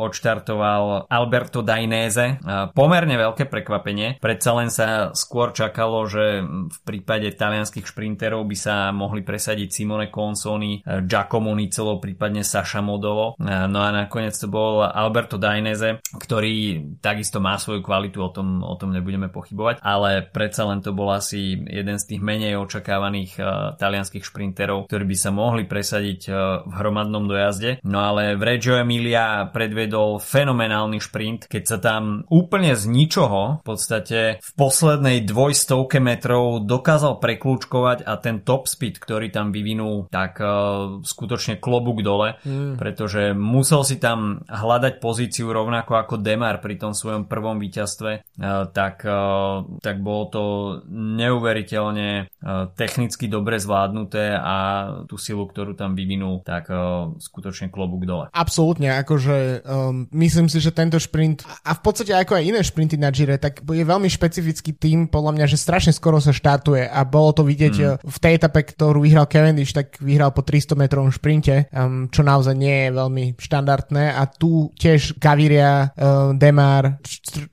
odštartoval 0.00 1.06
Alberto 1.06 1.60
Dainese. 1.60 2.40
Pomerne 2.72 3.14
veľké 3.14 3.46
prekvapenie. 3.46 4.18
Predsa 4.18 4.50
len 4.56 4.70
sa 4.72 5.12
skôr 5.12 5.52
čakalo, 5.52 6.06
že 6.08 6.42
v 6.44 6.78
prípade 6.86 7.30
talianských 7.34 7.86
šprinterov 7.86 8.46
by 8.46 8.56
sa 8.56 8.74
mohli 8.90 9.20
presadiť 9.20 9.68
Simone 9.70 10.08
Consoni, 10.08 10.80
Giacomo 10.84 11.52
Nicolo, 11.52 12.00
prípadne 12.00 12.42
Saša 12.46 12.80
Modolo. 12.80 13.36
No 13.40 13.78
a 13.80 13.88
nakoniec 13.92 14.34
to 14.38 14.48
bol 14.48 14.80
Alberto 14.82 15.36
Dainese, 15.36 16.00
ktorý 16.16 16.82
takisto 17.04 17.38
má 17.38 17.60
svoju 17.60 17.84
kvalitu, 17.84 18.24
o 18.24 18.30
tom, 18.32 18.64
o 18.64 18.74
tom 18.78 18.94
nebudeme 18.94 19.28
pochybovať, 19.28 19.84
ale 19.84 20.24
predsa 20.24 20.64
len 20.64 20.80
to 20.80 20.96
bol 20.96 21.12
asi 21.12 21.60
jeden 21.60 22.00
z 22.00 22.16
tých 22.16 22.22
menej 22.24 22.56
očakávaných 22.56 23.36
talianských 23.76 24.24
šprinterov, 24.24 24.88
ktorí 24.88 25.04
by 25.04 25.16
sa 25.18 25.30
mohli 25.34 25.68
presadiť 25.68 26.20
v 26.64 26.72
hromadnom 26.72 27.28
dojazde. 27.28 27.84
No 27.84 28.00
ale 28.00 28.34
v 28.38 28.42
Reggio 28.42 28.80
Emilia 28.80 29.19
Gaviria 29.20 29.52
predvedol 29.52 30.16
fenomenálny 30.18 30.98
šprint, 31.00 31.40
keď 31.50 31.64
sa 31.66 31.78
tam 31.78 32.24
úplne 32.32 32.72
z 32.72 32.88
ničoho 32.88 33.60
v 33.60 33.64
podstate 33.64 34.40
v 34.40 34.50
poslednej 34.56 35.28
dvojstovke 35.28 36.00
metrov 36.00 36.64
dokázal 36.64 37.20
preklúčkovať 37.20 38.08
a 38.08 38.16
ten 38.16 38.40
top 38.40 38.64
speed, 38.64 38.96
ktorý 38.96 39.28
tam 39.28 39.52
vyvinul, 39.52 40.08
tak 40.08 40.40
uh, 40.40 41.04
skutočne 41.04 41.60
klobúk 41.60 42.00
dole, 42.00 42.40
mm. 42.40 42.80
pretože 42.80 43.36
musel 43.36 43.84
si 43.84 44.00
tam 44.00 44.40
hľadať 44.48 45.02
pozíciu 45.02 45.52
rovnako 45.52 46.00
ako 46.00 46.14
Demar 46.20 46.64
pri 46.64 46.80
tom 46.80 46.96
svojom 46.96 47.28
prvom 47.28 47.60
víťazstve, 47.60 48.10
uh, 48.24 48.72
tak, 48.72 49.04
uh, 49.04 49.66
tak 49.84 50.00
bolo 50.00 50.24
to 50.32 50.44
neuveriteľne 50.90 52.10
uh, 52.24 52.72
technicky 52.72 53.28
dobre 53.28 53.60
zvládnuté 53.60 54.32
a 54.32 54.56
tú 55.04 55.20
silu, 55.20 55.44
ktorú 55.44 55.76
tam 55.76 55.92
vyvinul, 55.92 56.40
tak 56.46 56.72
uh, 56.72 57.12
skutočne 57.20 57.68
klobúk 57.68 58.08
dole. 58.08 58.26
Absolútne, 58.32 58.94
akože 59.10 59.66
um, 59.66 60.06
myslím 60.14 60.46
si, 60.46 60.62
že 60.62 60.70
tento 60.70 60.94
šprint 61.02 61.42
a 61.66 61.74
v 61.74 61.80
podstate 61.82 62.14
ako 62.14 62.38
aj 62.38 62.46
iné 62.46 62.62
šprinty 62.62 62.94
na 62.94 63.10
Gire, 63.10 63.42
tak 63.42 63.58
je 63.66 63.82
veľmi 63.82 64.06
špecifický 64.06 64.78
tým, 64.78 65.10
podľa 65.10 65.34
mňa, 65.34 65.46
že 65.50 65.58
strašne 65.58 65.90
skoro 65.90 66.22
sa 66.22 66.30
štartuje 66.30 66.86
a 66.86 67.02
bolo 67.02 67.34
to 67.34 67.42
vidieť 67.42 67.74
mm. 67.74 68.06
v 68.06 68.18
tej 68.22 68.32
etape, 68.38 68.62
ktorú 68.70 69.02
vyhral 69.02 69.26
Cavendish, 69.26 69.74
tak 69.74 69.98
vyhral 69.98 70.30
po 70.30 70.46
300 70.46 70.78
metrovom 70.78 71.10
šprinte, 71.10 71.66
um, 71.74 72.06
čo 72.06 72.22
naozaj 72.22 72.54
nie 72.54 72.86
je 72.86 72.90
veľmi 72.94 73.24
štandardné 73.34 74.14
a 74.14 74.22
tu 74.30 74.70
tiež 74.78 75.18
Gaviria, 75.18 75.90
uh, 75.90 76.30
Demar 76.38 77.02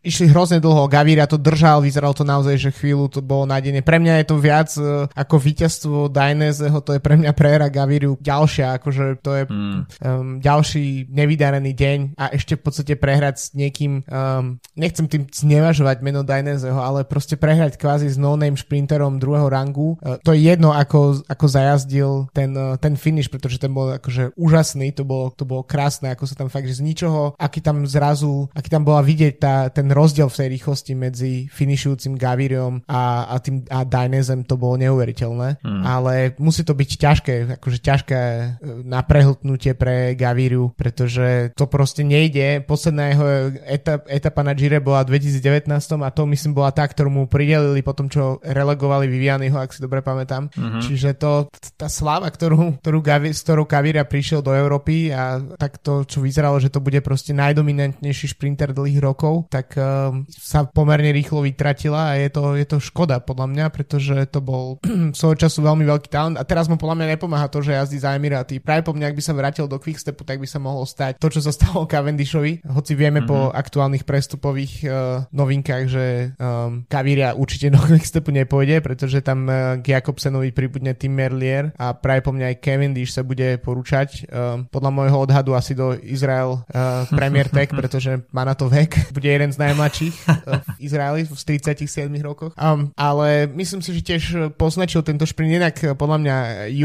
išli 0.06 0.30
hrozne 0.30 0.62
dlho, 0.62 0.86
Gaviria 0.86 1.26
to 1.26 1.42
držal, 1.42 1.82
vyzeralo 1.82 2.14
to 2.14 2.22
naozaj, 2.22 2.54
že 2.54 2.70
chvíľu 2.70 3.10
to 3.10 3.26
bolo 3.26 3.50
nádejne. 3.50 3.82
Pre 3.82 3.98
mňa 3.98 4.22
je 4.22 4.26
to 4.30 4.36
viac 4.38 4.70
uh, 4.78 5.10
ako 5.18 5.42
víťazstvo 5.42 6.14
Dainezeho, 6.14 6.78
to 6.86 6.94
je 6.94 7.02
pre 7.02 7.18
mňa 7.18 7.34
prehra 7.34 7.74
Gaviriu 7.74 8.14
ďalšia, 8.22 8.78
akože 8.78 9.26
to 9.26 9.32
je 9.34 9.44
mm. 9.50 9.80
um, 10.06 10.38
ďalší 10.38 11.10
nevydarený 11.48 11.72
deň 11.74 12.00
a 12.20 12.36
ešte 12.36 12.60
v 12.60 12.62
podstate 12.62 12.94
prehrať 13.00 13.36
s 13.39 13.48
niekým, 13.56 14.04
um, 14.04 14.60
nechcem 14.75 15.08
tým 15.08 15.24
znevažovať 15.32 16.04
meno 16.04 16.27
Dainezeho, 16.27 16.75
ale 16.75 17.08
proste 17.08 17.39
prehrať 17.39 17.80
kvázi 17.80 18.12
s 18.12 18.20
no-name 18.20 18.60
šprinterom 18.60 19.16
druhého 19.16 19.48
rangu. 19.48 19.96
Uh, 20.04 20.20
to 20.20 20.36
je 20.36 20.44
jedno, 20.44 20.75
ako, 20.75 21.24
ako 21.24 21.46
zajazdil 21.48 22.12
ten, 22.36 22.51
uh, 22.51 22.75
ten 22.75 23.00
finish, 23.00 23.32
pretože 23.32 23.58
ten 23.63 23.72
bol 23.72 23.96
akože 23.96 24.36
úžasný, 24.36 24.92
to 24.92 25.08
bolo, 25.08 25.32
to 25.32 25.48
bolo 25.48 25.63
krásne, 25.63 26.12
ako 26.12 26.27
sa 26.27 26.36
tam 26.36 26.51
fakt, 26.51 26.68
že 26.68 26.84
z 26.84 26.86
ničoho, 26.86 27.39
aký 27.39 27.63
tam 27.63 27.88
zrazu, 27.88 28.51
aký 28.51 28.68
tam 28.68 28.84
bola 28.84 29.00
vidieť 29.00 29.34
tá, 29.39 29.56
ten 29.72 29.88
rozdiel 29.88 30.27
v 30.27 30.39
tej 30.44 30.48
rýchlosti 30.60 30.94
medzi 31.00 31.32
finišujúcim 31.48 32.20
Gaviriom 32.20 32.84
a, 32.92 33.32
a 33.32 33.36
tým 33.39 33.63
a 33.72 33.88
Dainezem, 33.88 34.44
to 34.44 34.60
bolo 34.60 34.75
neuveriteľné. 34.84 35.63
Mm. 35.63 35.84
Ale 35.88 36.13
musí 36.44 36.68
to 36.68 36.75
byť 36.75 36.89
ťažké, 37.00 37.34
akože 37.62 37.80
ťažké 37.80 38.20
uh, 38.20 38.84
na 38.84 39.00
prehltnutie 39.06 39.77
pre 39.77 40.18
Gaviriu, 40.18 40.74
pretože 40.74 41.26
to 41.53 41.65
proste 41.67 42.01
nejde. 42.03 42.63
Posledná 42.65 43.13
jeho 43.13 43.25
etap, 43.65 44.07
etapa 44.07 44.41
na 44.43 44.53
Gire 44.57 44.79
bola 44.81 45.03
v 45.05 45.17
2019 45.17 45.69
a 46.03 46.10
to 46.12 46.24
myslím 46.29 46.53
bola 46.57 46.72
tá, 46.74 46.84
ktorú 46.88 47.10
mu 47.12 47.24
pridelili 47.29 47.84
po 47.86 47.93
tom, 47.93 48.07
čo 48.07 48.41
relegovali 48.43 49.05
Vivianyho, 49.07 49.57
ak 49.57 49.74
si 49.75 49.79
dobre 49.84 50.01
pamätám. 50.01 50.50
Mm-hmm. 50.51 50.81
Čiže 50.84 51.10
to, 51.19 51.51
tá 51.75 51.88
sláva, 51.91 52.27
ktorú, 52.31 52.79
ktorú 52.81 53.00
Gavi, 53.03 53.31
s 53.31 53.43
ktorou 53.43 53.67
Gaviria 53.67 54.03
prišiel 54.07 54.41
do 54.41 54.55
Európy 54.55 55.12
a 55.12 55.39
tak 55.55 55.79
to, 55.79 56.03
čo 56.07 56.24
vyzeralo, 56.24 56.57
že 56.57 56.72
to 56.72 56.84
bude 56.84 57.00
proste 57.03 57.36
najdominantnejší 57.36 58.36
šprinter 58.36 58.72
dlhých 58.74 59.01
rokov, 59.03 59.48
tak 59.51 59.75
uh, 59.77 60.12
sa 60.29 60.65
pomerne 60.65 61.12
rýchlo 61.13 61.43
vytratila 61.43 62.13
a 62.13 62.19
je 62.19 62.29
to, 62.31 62.43
je 62.57 62.65
to 62.65 62.77
škoda 62.79 63.19
podľa 63.24 63.48
mňa, 63.50 63.65
pretože 63.74 64.15
to 64.31 64.39
bol 64.39 64.79
svojho 65.17 65.38
času 65.38 65.63
veľmi 65.65 65.84
veľký 65.86 66.10
talent 66.10 66.38
a 66.39 66.43
teraz 66.48 66.72
mu 66.72 66.79
podľa 66.79 67.03
mňa 67.03 67.07
nepomáha 67.17 67.48
to, 67.51 67.60
že 67.60 67.75
jazdí 67.75 68.00
za 68.00 68.15
Emiráty. 68.15 68.62
Práve 68.62 68.86
po 68.88 68.93
mňa, 68.96 69.12
ak 69.12 69.17
by 69.17 69.24
sa 69.24 69.34
vrátil 69.36 69.65
do 69.65 69.77
Quickstepu, 69.77 70.24
tak 70.24 70.39
by 70.39 70.48
sa 70.48 70.62
mohlo 70.62 70.86
stať 70.88 71.17
to, 71.18 71.28
čo 71.34 71.42
sa 71.42 71.52
stalo 71.54 71.90
Cavendishovi, 71.90 72.66
hoci 72.70 72.94
vieme 72.94 73.22
mm-hmm. 73.22 73.32
po 73.32 73.40
mhm. 73.50 73.54
aktuálnych 73.54 74.04
prestupových 74.08 74.74
uh, 74.86 74.92
novinkách, 75.34 75.84
že 75.90 76.06
um, 76.38 76.86
Kaviria 76.88 77.34
určite 77.34 77.70
do 77.76 77.82
Quickstepu 77.82 78.30
nepôjde, 78.34 78.82
pretože 78.82 79.22
tam 79.26 79.50
uh, 79.50 79.78
k 79.82 79.98
Jakobsenovi 79.98 80.54
pribudne 80.54 80.94
Tim 80.94 81.14
Merlier 81.14 81.74
a 81.76 81.94
práve 81.98 82.22
po 82.24 82.32
mňa 82.34 82.54
aj 82.54 82.62
Cavendish 82.62 83.14
sa 83.14 83.26
bude 83.26 83.58
porúčať. 83.62 84.30
Um, 84.30 84.70
podľa 84.70 84.92
môjho 84.94 85.18
odhadu 85.18 85.58
asi 85.58 85.74
do 85.74 85.98
Izrael 85.98 86.62
uh, 86.62 87.06
Premier 87.12 87.50
Tech, 87.50 87.74
pretože 87.80 88.22
má 88.32 88.46
na 88.46 88.54
to 88.54 88.70
vek. 88.70 88.96
Bude 89.18 89.30
jeden 89.30 89.50
z 89.50 89.58
najmladších 89.58 90.16
uh, 90.30 90.62
v 90.78 90.88
Izraeli 90.88 91.22
v 91.26 91.34
37 91.34 92.10
rokoch. 92.22 92.54
Um, 92.56 92.94
ale 92.94 93.50
myslím 93.50 93.82
si, 93.82 93.96
že 93.98 94.02
tiež 94.06 94.24
poznačil 94.56 95.02
tento 95.02 95.26
šprint. 95.26 95.58
Inak 95.58 95.98
podľa 95.98 96.18
mňa 96.22 96.36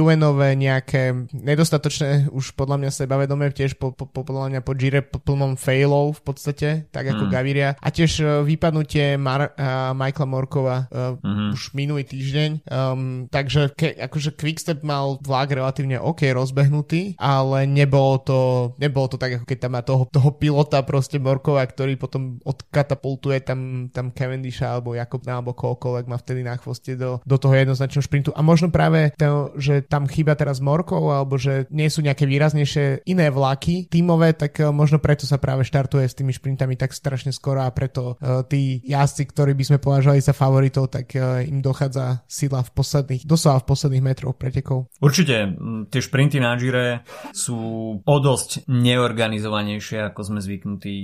UNové 0.00 0.54
nejaké 0.56 1.28
nedostatočné 1.34 2.32
už 2.32 2.56
podľa 2.56 2.80
mňa 2.80 2.90
sebavedomie 2.94 3.52
tiež 3.52 3.76
po, 3.76 3.92
po, 3.92 4.08
po, 4.08 4.21
podľa 4.22 4.46
mňa 4.54 4.60
po 4.62 4.72
Gire 4.78 5.02
plnom 5.02 5.58
failov 5.58 6.18
v 6.18 6.22
podstate, 6.22 6.68
tak 6.94 7.10
ako 7.10 7.26
mm. 7.26 7.32
Gaviria. 7.32 7.70
A 7.78 7.88
tiež 7.90 8.12
uh, 8.22 8.28
vypadnutie 8.46 9.18
Mar- 9.18 9.54
uh, 9.58 9.92
Michaela 9.96 10.28
Morkova 10.28 10.76
uh, 10.88 11.18
mm-hmm. 11.18 11.50
už 11.54 11.62
minulý 11.74 12.06
týždeň. 12.06 12.50
Um, 12.68 13.26
takže 13.26 13.74
ke, 13.74 13.98
akože 13.98 14.38
Quickstep 14.38 14.86
mal 14.86 15.18
vlak 15.22 15.50
relatívne 15.50 15.98
OK 15.98 16.30
rozbehnutý, 16.30 17.18
ale 17.18 17.66
nebolo 17.66 18.22
to, 18.22 18.40
nebolo 18.78 19.06
to 19.10 19.18
tak, 19.18 19.40
ako 19.40 19.44
keď 19.46 19.58
tam 19.58 19.72
má 19.74 19.82
toho, 19.82 20.04
toho 20.06 20.30
pilota 20.36 20.82
proste 20.86 21.18
Morkova, 21.18 21.64
ktorý 21.66 21.98
potom 21.98 22.38
odkatapultuje 22.42 23.42
tam, 23.42 23.90
tam 23.90 24.10
Cavendisha 24.14 24.76
alebo 24.76 24.94
Jakob 24.94 25.22
alebo 25.26 25.54
kohokoľvek 25.54 26.06
má 26.10 26.18
vtedy 26.18 26.42
na 26.42 26.58
chvoste 26.58 26.98
do, 26.98 27.22
do 27.22 27.36
toho 27.38 27.54
jednoznačného 27.54 28.04
šprintu. 28.04 28.30
A 28.34 28.42
možno 28.42 28.68
práve 28.68 29.14
to, 29.14 29.54
že 29.56 29.86
tam 29.86 30.10
chýba 30.10 30.34
teraz 30.34 30.58
Morkov 30.58 31.08
alebo 31.08 31.38
že 31.38 31.70
nie 31.70 31.86
sú 31.86 32.02
nejaké 32.02 32.26
výraznejšie 32.26 33.06
iné 33.06 33.30
vlaky 33.30 33.86
tímové, 34.12 34.36
tak 34.36 34.60
uh, 34.60 34.68
možno 34.68 35.00
preto 35.00 35.24
sa 35.24 35.40
práve 35.40 35.64
štartuje 35.64 36.04
s 36.04 36.12
tými 36.12 36.36
šprintami 36.36 36.76
tak 36.76 36.92
strašne 36.92 37.32
skoro 37.32 37.64
a 37.64 37.72
preto 37.72 38.20
uh, 38.20 38.44
tí 38.44 38.84
jazdci, 38.84 39.24
ktorí 39.32 39.56
by 39.56 39.64
sme 39.64 39.78
považovali 39.80 40.20
za 40.20 40.36
favoritov, 40.36 40.92
tak 40.92 41.16
uh, 41.16 41.40
im 41.40 41.64
dochádza 41.64 42.20
sila 42.28 42.60
v 42.60 42.70
posledných, 42.76 43.24
doslova 43.24 43.64
v 43.64 43.68
posledných 43.72 44.04
metroch 44.04 44.36
pretekov. 44.36 44.92
Určite, 45.00 45.56
tie 45.88 46.00
šprinty 46.04 46.44
na 46.44 46.52
Gire 46.60 47.08
sú 47.32 47.56
o 48.04 48.16
dosť 48.20 48.68
neorganizovanejšie, 48.68 50.12
ako 50.12 50.20
sme 50.20 50.40
zvyknutí 50.44 50.96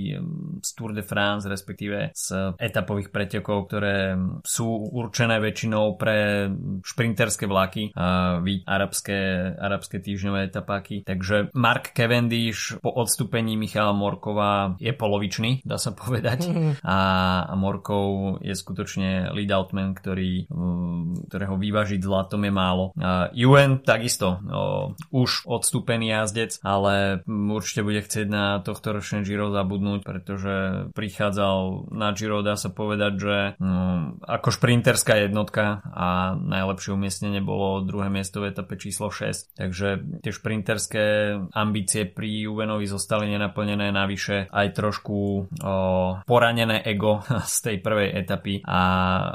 z 0.61 0.69
Tour 0.77 0.93
de 0.93 1.01
France, 1.01 1.49
respektíve 1.49 2.13
z 2.13 2.53
etapových 2.61 3.09
pretekov, 3.09 3.65
ktoré 3.71 4.13
sú 4.45 4.69
určené 4.93 5.41
väčšinou 5.41 5.97
pre 5.97 6.47
šprinterské 6.85 7.49
vlaky, 7.49 7.89
a 7.95 8.37
arabské, 8.67 9.51
arabské 9.57 9.97
týždňové 10.03 10.53
etapáky. 10.53 11.01
Takže 11.07 11.49
Mark 11.55 11.95
Cavendish 11.95 12.75
po 12.83 12.93
odstúpení 12.99 13.55
Michala 13.55 13.95
Morkova 13.95 14.75
je 14.77 14.91
polovičný, 14.91 15.63
dá 15.63 15.79
sa 15.79 15.95
povedať. 15.95 16.51
A, 16.83 16.97
a 17.47 17.53
Morkov 17.55 18.39
je 18.43 18.53
skutočne 18.55 19.31
lead 19.31 19.51
outman, 19.51 19.95
ktorý, 19.95 20.49
ktorého 21.31 21.55
vyvážiť 21.55 21.99
zlatom 22.03 22.43
je 22.43 22.53
málo. 22.53 22.91
UN 23.33 23.79
takisto 23.83 24.39
o, 24.43 24.93
už 25.13 25.47
odstúpený 25.47 26.11
jazdec, 26.11 26.59
ale 26.65 27.23
určite 27.25 27.85
bude 27.85 28.03
chcieť 28.03 28.27
na 28.27 28.59
tohto 28.59 28.95
ročné 28.95 29.23
Giro 29.23 29.53
zabudnúť, 29.53 30.01
pretože 30.03 30.55
prichádzal 30.91 31.91
na 31.93 32.11
Giro, 32.11 32.41
dá 32.43 32.57
sa 32.57 32.73
povedať, 32.73 33.13
že 33.19 33.37
no, 33.61 34.15
ako 34.25 34.49
šprinterská 34.49 35.29
jednotka 35.29 35.85
a 35.85 36.35
najlepšie 36.35 36.95
umiestnenie 36.95 37.41
bolo 37.43 37.85
druhé 37.85 38.09
miesto 38.11 38.41
v 38.41 38.51
etape 38.51 38.75
číslo 38.75 39.13
6. 39.13 39.55
Takže 39.55 39.87
tie 40.25 40.31
šprinterské 40.33 41.05
ambície 41.53 42.09
pri 42.09 42.49
Juvenovi 42.49 42.88
zostali 42.89 43.29
nenaplnené, 43.29 43.93
navyše 43.93 44.49
aj 44.49 44.67
trošku 44.73 45.17
o, 45.17 45.37
poranené 46.25 46.81
ego 46.81 47.21
z 47.53 47.55
tej 47.61 47.77
prvej 47.85 48.09
etapy 48.25 48.65
a, 48.65 48.81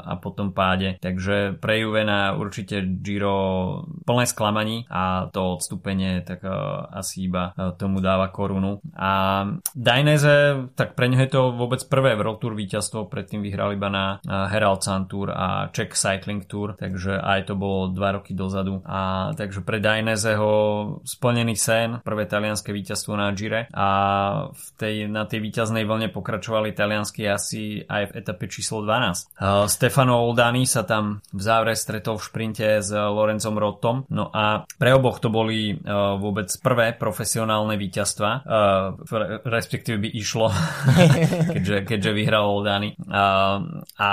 a 0.03 0.13
potom 0.19 0.51
páde. 0.51 0.99
Takže 0.99 1.55
pre 1.57 1.79
Juvena 1.79 2.35
určite 2.35 2.83
Giro 2.99 3.81
plné 4.03 4.25
sklamaní 4.27 4.85
a 4.91 5.31
to 5.31 5.55
odstúpenie 5.55 6.25
tak 6.25 6.43
uh, 6.43 6.85
asi 6.91 7.29
iba 7.29 7.53
uh, 7.53 7.73
tomu 7.77 8.01
dáva 8.01 8.33
korunu. 8.33 8.81
A 8.97 9.45
Dainese, 9.71 10.67
tak 10.73 10.97
pre 10.97 11.07
ňo 11.07 11.19
je 11.23 11.29
to 11.29 11.41
vôbec 11.53 11.81
prvé 11.85 12.17
World 12.17 12.41
Tour 12.41 12.53
víťazstvo, 12.57 13.07
predtým 13.07 13.45
vyhral 13.45 13.77
iba 13.77 13.87
na 13.87 14.05
uh, 14.19 14.49
Herald 14.49 14.81
Sun 14.81 15.05
Tour 15.05 15.31
a 15.31 15.69
Czech 15.71 15.93
Cycling 15.93 16.43
Tour, 16.49 16.75
takže 16.75 17.21
aj 17.21 17.51
to 17.51 17.53
bolo 17.55 17.93
dva 17.93 18.17
roky 18.19 18.33
dozadu. 18.33 18.81
A 18.83 19.31
takže 19.37 19.61
pre 19.61 19.77
Daineseho 19.79 20.49
splnený 21.05 21.55
sen, 21.55 22.01
prvé 22.01 22.25
talianské 22.25 22.73
víťazstvo 22.73 23.13
na 23.15 23.31
Gire 23.45 23.69
a 23.69 23.87
v 24.49 24.65
tej, 24.81 24.95
na 25.05 25.29
tej 25.29 25.45
víťaznej 25.45 25.85
vlne 25.85 26.09
pokračovali 26.09 26.73
taliansky 26.73 27.29
asi 27.29 27.85
aj 27.85 28.09
v 28.09 28.25
etape 28.25 28.49
číslo 28.49 28.81
12. 28.81 29.37
Uh, 29.37 29.69
Stefano 29.69 30.25
Oldani 30.25 30.65
sa 30.65 30.81
tam 30.81 31.21
v 31.29 31.41
závere 31.45 31.77
stretol 31.77 32.17
v 32.17 32.25
šprinte 32.25 32.65
s 32.81 32.89
Lorenzom 32.89 33.61
Rottom, 33.61 34.09
no 34.09 34.33
a 34.33 34.65
pre 34.65 34.97
oboch 34.97 35.21
to 35.21 35.29
boli 35.29 35.77
uh, 35.77 36.17
vôbec 36.17 36.49
prvé 36.57 36.97
profesionálne 36.97 37.77
víťazstva, 37.77 38.29
uh, 38.41 39.45
respektíve 39.45 40.01
by 40.01 40.09
išlo, 40.09 40.49
keďže, 41.53 41.77
keďže 41.85 42.11
vyhral 42.17 42.49
Oldani. 42.49 42.97
Uh, 42.97 43.85
a 44.01 44.11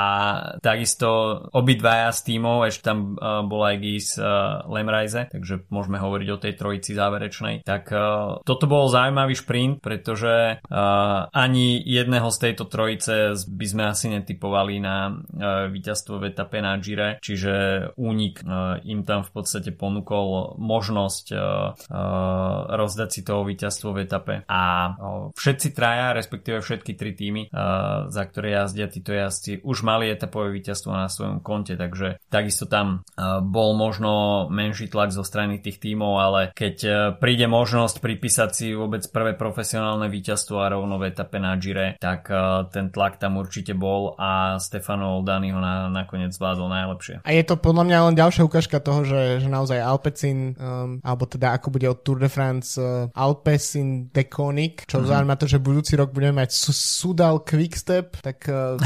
takisto 0.61 1.41
obidvaja 1.57 2.13
z 2.13 2.21
tímov, 2.29 2.69
ešte 2.69 2.85
tam 2.85 3.17
uh, 3.17 3.41
bol 3.49 3.65
aj 3.65 3.77
Gis 3.81 4.21
uh, 4.21 4.61
Lemrajze, 4.69 5.33
takže 5.33 5.65
môžeme 5.73 5.97
hovoriť 5.97 6.29
o 6.29 6.41
tej 6.43 6.53
trojici 6.59 6.93
záverečnej. 6.93 7.65
Tak 7.65 7.95
toto 8.43 8.65
bolo 8.67 8.91
zaujímavé 8.91 9.22
zaujímavý 9.23 9.35
šprint, 9.39 9.75
pretože 9.79 10.59
uh, 10.59 11.31
ani 11.31 11.79
jedného 11.79 12.27
z 12.35 12.39
tejto 12.43 12.67
trojice 12.67 13.39
by 13.47 13.67
sme 13.71 13.83
asi 13.87 14.11
netypovali 14.11 14.83
na 14.83 15.15
uh, 15.15 15.71
víťazstvo 15.71 16.19
v 16.19 16.35
etape 16.35 16.59
na 16.59 16.75
Gire, 16.83 17.23
čiže 17.23 17.87
únik 17.95 18.43
uh, 18.43 18.83
im 18.83 19.07
tam 19.07 19.23
v 19.23 19.31
podstate 19.31 19.71
ponúkol 19.71 20.59
možnosť 20.59 21.25
uh, 21.31 21.39
uh, 21.39 22.75
rozdať 22.75 23.09
si 23.15 23.21
toho 23.23 23.47
víťazstvo 23.47 23.95
v 23.95 24.03
etape. 24.03 24.35
A 24.51 24.63
uh, 24.91 25.31
všetci 25.39 25.71
traja, 25.71 26.19
respektíve 26.19 26.59
všetky 26.59 26.99
tri 26.99 27.15
týmy, 27.15 27.47
uh, 27.55 28.11
za 28.11 28.27
ktoré 28.27 28.59
jazdia 28.59 28.91
títo 28.91 29.15
jazdci, 29.15 29.63
už 29.63 29.87
mali 29.87 30.11
etapové 30.11 30.51
víťazstvo 30.59 30.91
na 30.91 31.07
svojom 31.07 31.39
konte, 31.39 31.79
takže 31.79 32.19
takisto 32.27 32.67
tam 32.67 33.07
uh, 33.15 33.39
bol 33.39 33.79
možno 33.79 34.47
menší 34.51 34.91
tlak 34.91 35.15
zo 35.15 35.23
strany 35.23 35.63
tých 35.63 35.79
tímov, 35.79 36.19
ale 36.19 36.41
keď 36.57 36.77
príde 37.23 37.47
možnosť 37.47 38.03
pripísať 38.03 38.51
si 38.51 38.67
vôbec 38.73 39.05
prvé 39.13 39.37
profesionálne 39.37 40.09
víťazstvo 40.09 40.57
a 40.65 40.73
rovno 40.73 40.97
v 40.97 41.13
etape 41.13 41.37
na 41.37 41.55
Gire, 41.61 42.01
tak 42.01 42.33
uh, 42.33 42.65
ten 42.73 42.89
tlak 42.89 43.21
tam 43.21 43.37
určite 43.37 43.77
bol 43.77 44.17
a 44.17 44.57
Stefano 44.57 45.21
Oldani 45.21 45.53
ho 45.53 45.61
na, 45.61 45.93
nakoniec 45.93 46.33
zvládol 46.33 46.73
najlepšie. 46.73 47.15
A 47.23 47.31
je 47.37 47.45
to 47.45 47.61
podľa 47.61 47.85
mňa 47.85 47.99
len 48.09 48.15
ďalšia 48.17 48.43
ukážka 48.49 48.81
toho, 48.81 49.05
že, 49.05 49.45
že 49.45 49.49
naozaj 49.53 49.79
Alpecin, 49.85 50.57
um, 50.57 50.99
alebo 51.05 51.29
teda 51.29 51.53
ako 51.61 51.69
bude 51.77 51.87
od 51.87 52.01
Tour 52.01 52.19
de 52.25 52.33
France 52.33 52.81
uh, 52.81 53.13
Alpecin 53.13 54.09
Deconic, 54.09 54.89
čo 54.89 55.05
mm-hmm. 55.05 55.13
znamená 55.13 55.35
to, 55.37 55.45
že 55.45 55.61
budúci 55.61 55.93
rok 56.01 56.11
budeme 56.17 56.41
mať 56.41 56.57
Sudal 56.73 57.45
Quickstep, 57.45 58.25
tak 58.25 58.49
uh, 58.49 58.81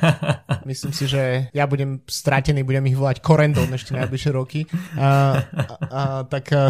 myslím 0.70 0.92
si, 0.92 1.08
že 1.08 1.48
ja 1.56 1.64
budem 1.64 2.04
stratený, 2.04 2.60
budem 2.60 2.84
ich 2.92 2.98
volať 3.00 3.24
Korendon 3.24 3.72
ešte 3.72 3.96
najbližšie 3.96 4.30
roky. 4.36 4.68
Uh, 5.00 5.40
uh, 5.88 6.20
tak 6.28 6.52
uh, 6.52 6.68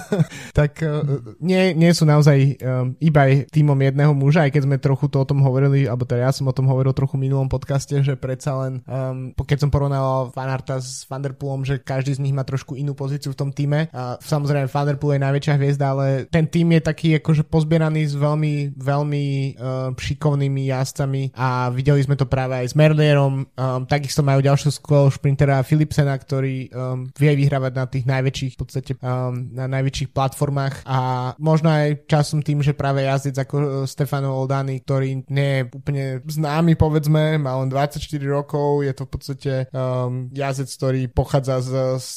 tak 0.58 0.80
uh, 0.80 1.04
nie, 1.44 1.76
nie 1.76 1.92
sú 1.92 2.08
naozaj 2.08 2.27
um, 2.30 2.94
iba 2.98 3.22
týmom 3.48 3.78
jedného 3.78 4.12
muža, 4.12 4.48
aj 4.48 4.52
keď 4.54 4.62
sme 4.64 4.76
trochu 4.78 5.06
to 5.08 5.22
o 5.22 5.28
tom 5.28 5.40
hovorili, 5.44 5.86
alebo 5.88 6.04
teda 6.08 6.28
ja 6.28 6.32
som 6.32 6.48
o 6.48 6.54
tom 6.56 6.66
hovoril 6.68 6.92
trochu 6.92 7.16
v 7.16 7.28
minulom 7.28 7.48
podcaste, 7.48 7.94
že 8.02 8.14
predsa 8.18 8.56
len, 8.64 8.84
um, 8.84 9.32
keď 9.34 9.66
som 9.66 9.70
porovnal 9.70 10.30
Fanarta 10.32 10.80
s 10.80 11.04
Vanderpoolom, 11.08 11.64
že 11.64 11.80
každý 11.80 12.14
z 12.16 12.22
nich 12.22 12.34
má 12.36 12.44
trošku 12.44 12.76
inú 12.76 12.92
pozíciu 12.92 13.32
v 13.32 13.38
tom 13.38 13.50
týme. 13.52 13.88
A 13.92 14.20
samozrejme 14.20 14.68
Vanderpool 14.68 15.16
je 15.16 15.24
najväčšia 15.24 15.54
hviezda, 15.56 15.86
ale 15.96 16.06
ten 16.28 16.46
tým 16.46 16.76
je 16.76 16.80
taký 16.84 17.08
akože 17.18 17.48
pozbieraný 17.48 18.08
s 18.08 18.14
veľmi, 18.14 18.76
veľmi 18.76 19.24
uh, 19.56 19.90
šikovnými 19.96 20.68
jazdcami 20.68 21.22
a 21.36 21.72
videli 21.72 22.04
sme 22.04 22.16
to 22.16 22.28
práve 22.28 22.54
aj 22.54 22.72
s 22.72 22.74
Merlierom. 22.76 23.48
Um, 23.56 23.82
takisto 23.88 24.20
majú 24.20 24.44
ďalšiu 24.44 24.70
skvelú 24.74 25.08
šprintera 25.12 25.64
Philipsena, 25.64 26.14
ktorý 26.16 26.68
um, 26.70 27.08
vie 27.16 27.32
vyhrávať 27.34 27.72
na 27.74 27.84
tých 27.88 28.04
najväčších 28.06 28.52
v 28.54 28.58
podstate 28.58 28.92
um, 29.00 29.52
na 29.52 29.66
najväčších 29.68 30.12
platformách 30.12 30.84
a 30.84 30.98
možno 31.40 31.70
aj 31.72 32.08
časom 32.18 32.42
tým, 32.42 32.58
že 32.58 32.74
práve 32.74 33.06
jazdec 33.06 33.38
ako 33.38 33.56
e, 33.56 33.66
Stefano 33.86 34.34
Oldani, 34.34 34.82
ktorý 34.82 35.22
nie 35.30 35.50
je 35.54 35.62
úplne 35.70 36.04
známy 36.26 36.74
povedzme, 36.74 37.38
má 37.38 37.54
len 37.62 37.70
24 37.70 38.02
rokov, 38.26 38.82
je 38.82 38.92
to 38.92 39.02
v 39.06 39.10
podstate 39.10 39.52
um, 39.70 40.26
jazdec, 40.34 40.68
ktorý 40.74 41.02
pochádza 41.14 41.62
z, 41.62 41.70
z 42.02 42.14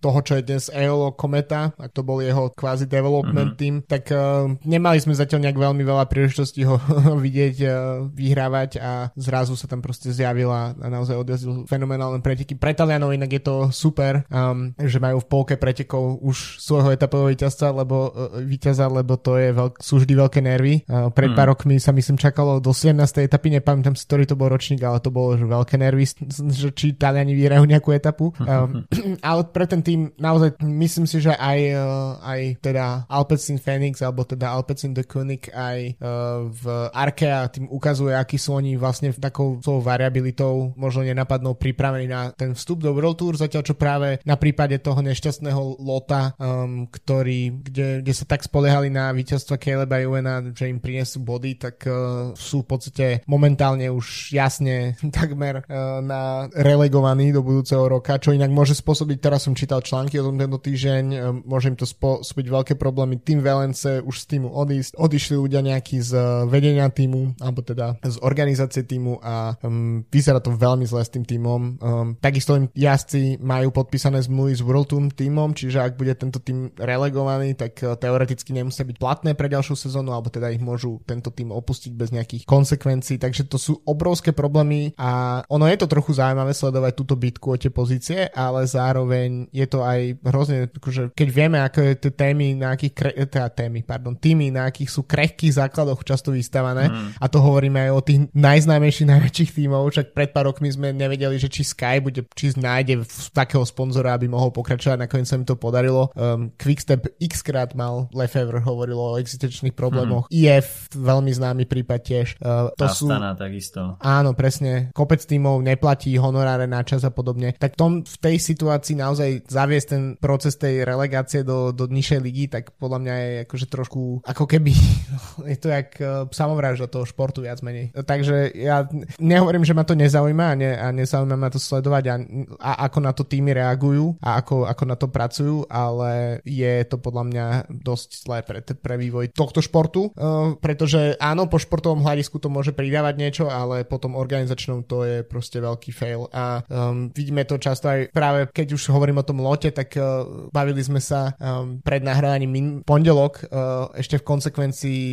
toho, 0.00 0.18
čo 0.20 0.36
je 0.36 0.42
dnes 0.44 0.68
EOLO 0.68 1.16
Kometa, 1.16 1.72
ak 1.76 1.90
to 1.96 2.04
bol 2.04 2.20
jeho 2.20 2.52
kvázi 2.52 2.84
development 2.84 3.56
mm-hmm. 3.56 3.60
team, 3.60 3.74
tak 3.84 4.12
uh, 4.12 4.48
nemali 4.64 5.00
sme 5.00 5.16
zatiaľ 5.16 5.48
nejak 5.48 5.58
veľmi 5.58 5.82
veľa 5.82 6.04
príležitostí 6.04 6.68
ho 6.68 6.76
vidieť 7.24 7.56
uh, 7.64 7.74
vyhrávať 8.12 8.80
a 8.80 9.08
zrazu 9.16 9.56
sa 9.56 9.64
tam 9.64 9.80
proste 9.80 10.12
zjavila 10.12 10.76
a 10.76 10.86
naozaj 10.92 11.16
odjazdil 11.16 11.64
fenomenálne 11.64 12.20
preteky. 12.20 12.58
Pre 12.60 12.76
Talianov 12.76 13.16
inak 13.16 13.40
je 13.40 13.42
to 13.42 13.56
super, 13.72 14.26
um, 14.28 14.76
že 14.76 15.00
majú 15.00 15.24
v 15.24 15.30
polke 15.30 15.54
pretekov 15.56 16.20
už 16.20 16.60
svojho 16.60 16.92
etapového 16.92 17.32
víťazca, 17.32 17.72
lebo, 17.72 18.10
uh, 18.12 18.40
víťaza, 18.44 18.90
lebo 18.90 19.13
to 19.20 19.38
je 19.38 19.54
veľk, 19.54 19.80
sú 19.80 20.02
vždy 20.02 20.14
veľké 20.14 20.40
nervy. 20.44 20.84
Pred 20.88 21.30
mm. 21.32 21.36
pár 21.36 21.54
rokmi 21.54 21.76
sa 21.78 21.90
myslím 21.94 22.16
čakalo 22.20 22.58
do 22.58 22.70
17. 22.70 22.98
etapy, 23.24 23.48
nepamätám 23.54 23.94
si, 23.94 24.04
ktorý 24.06 24.24
to 24.24 24.38
bol 24.38 24.48
ročník, 24.48 24.82
ale 24.82 24.98
to 25.02 25.10
bolo 25.12 25.34
že 25.34 25.46
veľké 25.46 25.76
nervy, 25.76 26.04
že 26.50 26.68
či 26.72 26.94
Taliani 26.96 27.34
vyhrajú 27.36 27.64
nejakú 27.68 27.90
etapu. 27.92 28.32
Um, 28.40 28.86
ale 29.28 29.42
pre 29.50 29.68
ten 29.68 29.84
tým 29.84 30.14
naozaj 30.16 30.58
myslím 30.62 31.04
si, 31.04 31.20
že 31.20 31.34
aj, 31.36 31.58
uh, 31.74 32.18
aj 32.22 32.40
teda 32.64 33.04
Alpecin 33.10 33.58
Phoenix 33.60 34.00
alebo 34.00 34.24
teda 34.24 34.50
Alpecin 34.54 34.96
de 34.96 35.04
Koenig 35.04 35.50
aj 35.52 35.78
uh, 36.00 36.48
v 36.48 36.64
Arkea 36.92 37.48
tým 37.52 37.68
ukazuje, 37.68 38.14
aký 38.14 38.40
sú 38.40 38.56
oni 38.56 38.78
vlastne 38.78 39.12
takou 39.12 39.60
svojou 39.60 39.84
variabilitou 39.84 40.72
možno 40.78 41.04
nenapadnou 41.04 41.58
pripravení 41.58 42.08
na 42.08 42.30
ten 42.32 42.54
vstup 42.56 42.80
do 42.80 42.94
World 42.94 43.18
Tour, 43.20 43.34
zatiaľ 43.36 43.62
čo 43.66 43.74
práve 43.76 44.22
na 44.22 44.38
prípade 44.40 44.78
toho 44.80 45.00
nešťastného 45.02 45.82
lota, 45.82 46.32
um, 46.38 46.86
ktorý, 46.88 47.60
kde, 47.60 47.88
kde 48.00 48.12
sa 48.14 48.24
tak 48.24 48.46
spoliehali 48.46 48.88
na 48.88 49.03
víťazstva 49.12 49.60
Caleba 49.60 50.00
Juena, 50.00 50.40
že 50.54 50.70
im 50.70 50.78
prinesú 50.78 51.20
body, 51.20 51.58
tak 51.58 51.84
uh, 51.84 52.32
sú 52.38 52.62
v 52.64 52.68
podstate 52.70 53.06
momentálne 53.28 53.90
už 53.90 54.32
jasne 54.32 54.94
takmer 55.18 55.66
uh, 55.66 56.00
na 56.00 56.46
relegovaní 56.54 57.34
do 57.34 57.44
budúceho 57.44 57.84
roka, 57.84 58.16
čo 58.16 58.32
inak 58.32 58.48
môže 58.48 58.78
spôsobiť, 58.78 59.18
teraz 59.20 59.44
som 59.44 59.58
čítal 59.58 59.84
články 59.84 60.16
o 60.22 60.30
tom 60.30 60.38
tento 60.38 60.56
týždeň, 60.62 61.04
uh, 61.12 61.18
môže 61.44 61.68
im 61.72 61.76
to 61.76 61.84
spôsobiť 61.84 62.46
veľké 62.48 62.74
problémy. 62.78 63.20
Tým 63.20 63.44
Velence 63.44 64.00
už 64.00 64.24
z 64.24 64.38
týmu 64.38 64.48
odísť, 64.54 64.96
odišli 64.96 65.34
ľudia 65.36 65.60
nejakí 65.60 66.00
z 66.00 66.44
vedenia 66.48 66.86
týmu, 66.88 67.36
alebo 67.42 67.64
teda 67.64 67.98
z 68.04 68.16
organizácie 68.22 68.86
týmu 68.86 69.18
a 69.24 69.56
um, 69.64 70.04
vyzerá 70.08 70.38
to 70.38 70.54
veľmi 70.54 70.86
zle 70.86 71.02
s 71.02 71.10
tým 71.10 71.24
týmom. 71.26 71.60
Um, 71.80 72.08
takisto 72.20 72.54
im 72.54 72.70
jazdci 72.72 73.40
majú 73.40 73.72
podpísané 73.74 74.22
zmluvy 74.22 74.52
s 74.54 74.62
World 74.62 74.88
Tour 74.92 75.08
týmom, 75.10 75.56
čiže 75.56 75.80
ak 75.80 75.98
bude 75.98 76.12
tento 76.14 76.38
tým 76.38 76.70
relegovaný, 76.76 77.56
tak 77.56 77.80
uh, 77.82 77.98
teoreticky 77.98 78.52
nemusia 78.52 78.86
byť 78.86 78.93
platné 78.96 79.34
pre 79.34 79.50
ďalšiu 79.50 79.74
sezónu, 79.76 80.14
alebo 80.14 80.30
teda 80.30 80.50
ich 80.50 80.62
môžu 80.62 81.02
tento 81.04 81.28
tým 81.30 81.50
opustiť 81.50 81.92
bez 81.94 82.14
nejakých 82.14 82.46
konsekvencií, 82.46 83.18
takže 83.20 83.46
to 83.46 83.58
sú 83.60 83.82
obrovské 83.84 84.32
problémy 84.32 84.94
a 84.96 85.42
ono 85.50 85.66
je 85.68 85.78
to 85.78 85.90
trochu 85.90 86.16
zaujímavé 86.16 86.54
sledovať 86.54 86.92
túto 86.94 87.14
bitku 87.18 87.54
o 87.54 87.60
tie 87.60 87.70
pozície, 87.70 88.30
ale 88.32 88.64
zároveň 88.64 89.50
je 89.50 89.66
to 89.68 89.82
aj 89.82 90.18
hrozne, 90.24 90.70
akože 90.70 91.12
keď 91.12 91.28
vieme, 91.28 91.58
ako 91.60 91.78
je 91.82 91.92
tie 91.98 92.12
témy, 92.14 92.56
na 92.56 92.74
akých 92.74 92.94
kre, 92.94 93.10
teda 93.26 93.48
témy, 93.50 93.82
pardon, 93.82 94.14
týmy, 94.14 94.54
na 94.54 94.70
akých 94.70 94.90
sú 94.90 95.02
krehkých 95.04 95.60
základoch 95.60 96.02
často 96.06 96.30
vystavané 96.32 96.88
mm. 96.88 97.20
a 97.20 97.26
to 97.26 97.38
hovoríme 97.42 97.78
aj 97.88 97.92
o 97.92 98.00
tých 98.00 98.18
najznámejších, 98.32 99.10
najväčších 99.14 99.50
tímov, 99.54 99.90
však 99.90 100.16
pred 100.16 100.30
pár 100.30 100.50
rokmi 100.50 100.70
sme 100.70 100.94
nevedeli, 100.94 101.36
že 101.36 101.50
či 101.50 101.66
Sky 101.66 101.98
bude, 101.98 102.26
či 102.36 102.54
nájde 102.54 103.04
takého 103.34 103.64
sponzora, 103.66 104.14
aby 104.14 104.30
mohol 104.30 104.54
pokračovať, 104.54 105.00
nakoniec 105.00 105.26
sa 105.26 105.36
mi 105.40 105.44
to 105.44 105.58
podarilo. 105.58 106.12
Um, 106.14 106.52
Quickstep 106.60 107.18
x 107.18 107.42
krát 107.42 107.74
mal 107.74 108.06
Lefevre 108.14 108.62
hovoril 108.84 109.00
o 109.00 109.16
existenčných 109.16 109.72
problémoch. 109.72 110.28
Mm. 110.28 110.36
IF, 110.36 110.92
veľmi 110.92 111.32
známy 111.32 111.64
prípad 111.64 112.00
tiež. 112.04 112.26
Uh, 112.36 112.68
to 112.76 112.84
Astana 112.84 113.32
sú, 113.32 113.40
takisto. 113.40 113.80
Áno, 114.04 114.36
presne. 114.36 114.92
Kopec 114.92 115.24
tímov 115.24 115.64
neplatí 115.64 116.12
honoráre 116.20 116.68
na 116.68 116.84
čas 116.84 117.00
a 117.08 117.10
podobne. 117.10 117.56
Tak 117.56 117.80
tom, 117.80 118.04
v 118.04 118.16
tej 118.20 118.36
situácii 118.36 119.00
naozaj 119.00 119.48
zaviesť 119.48 119.88
ten 119.88 120.02
proces 120.20 120.60
tej 120.60 120.84
relegácie 120.84 121.40
do, 121.40 121.72
do 121.72 121.88
nižšej 121.88 122.20
ligy, 122.20 122.44
tak 122.52 122.76
podľa 122.76 122.98
mňa 123.00 123.14
je 123.16 123.32
akože 123.48 123.66
trošku 123.72 124.02
ako 124.20 124.44
keby 124.44 124.76
je 125.50 125.56
to 125.56 125.72
jak 125.72 125.96
uh, 126.04 126.28
samovražda 126.28 126.92
toho 126.92 127.08
športu 127.08 127.40
viac 127.40 127.64
menej. 127.64 127.96
Takže 127.96 128.52
ja 128.52 128.84
nehovorím, 129.16 129.64
že 129.64 129.72
ma 129.72 129.88
to 129.88 129.96
nezaujíma 129.96 130.44
a, 130.52 130.56
ne, 130.58 130.70
a 130.76 130.86
nezaujíma 130.92 131.36
ma 131.40 131.48
to 131.48 131.56
sledovať 131.56 132.04
a, 132.12 132.14
a 132.60 132.70
ako 132.90 132.98
na 133.00 133.12
to 133.16 133.24
týmy 133.24 133.56
reagujú 133.56 134.20
a 134.20 134.44
ako, 134.44 134.68
ako 134.68 134.84
na 134.84 134.96
to 134.98 135.06
pracujú, 135.08 135.56
ale 135.72 136.44
je 136.44 136.84
to 136.84 137.00
podľa 137.00 137.24
mňa 137.30 137.46
dosť 137.70 138.08
zlé 138.26 138.38
pre, 138.42 138.58
pre 138.78 138.98
vývoj 138.98 139.32
tohto 139.34 139.62
športu, 139.62 140.10
uh, 140.14 140.54
pretože 140.58 141.14
áno, 141.18 141.46
po 141.46 141.60
športovom 141.60 142.02
hľadisku 142.02 142.38
to 142.42 142.50
môže 142.50 142.74
pridávať 142.74 143.14
niečo, 143.16 143.44
ale 143.48 143.86
potom 143.86 144.18
organizačnom 144.18 144.84
to 144.84 145.06
je 145.06 145.16
proste 145.22 145.58
veľký 145.62 145.90
fail 145.94 146.26
a 146.34 146.64
um, 146.66 147.08
vidíme 147.14 147.46
to 147.46 147.56
často 147.60 147.88
aj 147.88 148.10
práve 148.10 148.50
keď 148.50 148.74
už 148.74 148.90
hovorím 148.90 149.22
o 149.22 149.26
tom 149.26 149.40
lote, 149.40 149.70
tak 149.70 149.94
uh, 149.94 150.50
bavili 150.50 150.82
sme 150.82 150.98
sa 150.98 151.34
um, 151.38 151.78
pred 151.80 152.02
nahrávaním 152.02 152.50
min- 152.50 152.80
pondelok 152.82 153.46
uh, 153.46 153.92
ešte 153.94 154.18
v 154.18 154.26
konsekvencii 154.26 155.04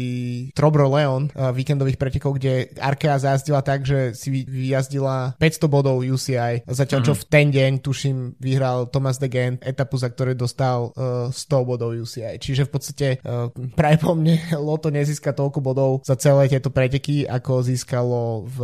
Trobro 0.57 0.89
Leon 0.89 1.29
uh, 1.31 1.53
víkendových 1.53 1.99
pretekov, 2.01 2.41
kde 2.41 2.73
Arkea 2.79 3.21
zajazdila 3.21 3.61
tak, 3.61 3.85
že 3.85 4.17
si 4.17 4.43
vyjazdila 4.43 5.37
500 5.37 5.67
bodov 5.69 6.01
UCI, 6.01 6.65
zatiaľ 6.65 6.99
čo 7.05 7.13
mm-hmm. 7.13 7.27
v 7.27 7.29
ten 7.29 7.47
deň, 7.53 7.71
tuším, 7.83 8.17
vyhral 8.41 8.89
Thomas 8.89 9.21
de 9.21 9.29
Gent 9.29 9.61
etapu, 9.61 9.99
za 9.99 10.09
ktoré 10.09 10.33
dostal 10.33 10.91
uh, 10.95 11.29
100 11.29 11.69
bodov 11.69 11.93
UCI. 11.93 12.41
Čiže 12.41 12.65
v 12.67 12.71
podstate 12.71 13.07
uh, 13.21 13.50
práve 13.75 13.97
po 14.01 14.13
mne 14.17 14.39
Loto 14.67 14.89
nezíska 14.93 15.35
toľko 15.35 15.59
bodov 15.63 15.91
za 16.03 16.15
celé 16.15 16.47
tieto 16.51 16.69
preteky, 16.73 17.25
ako 17.27 17.63
získalo 17.65 18.45
v, 18.47 18.57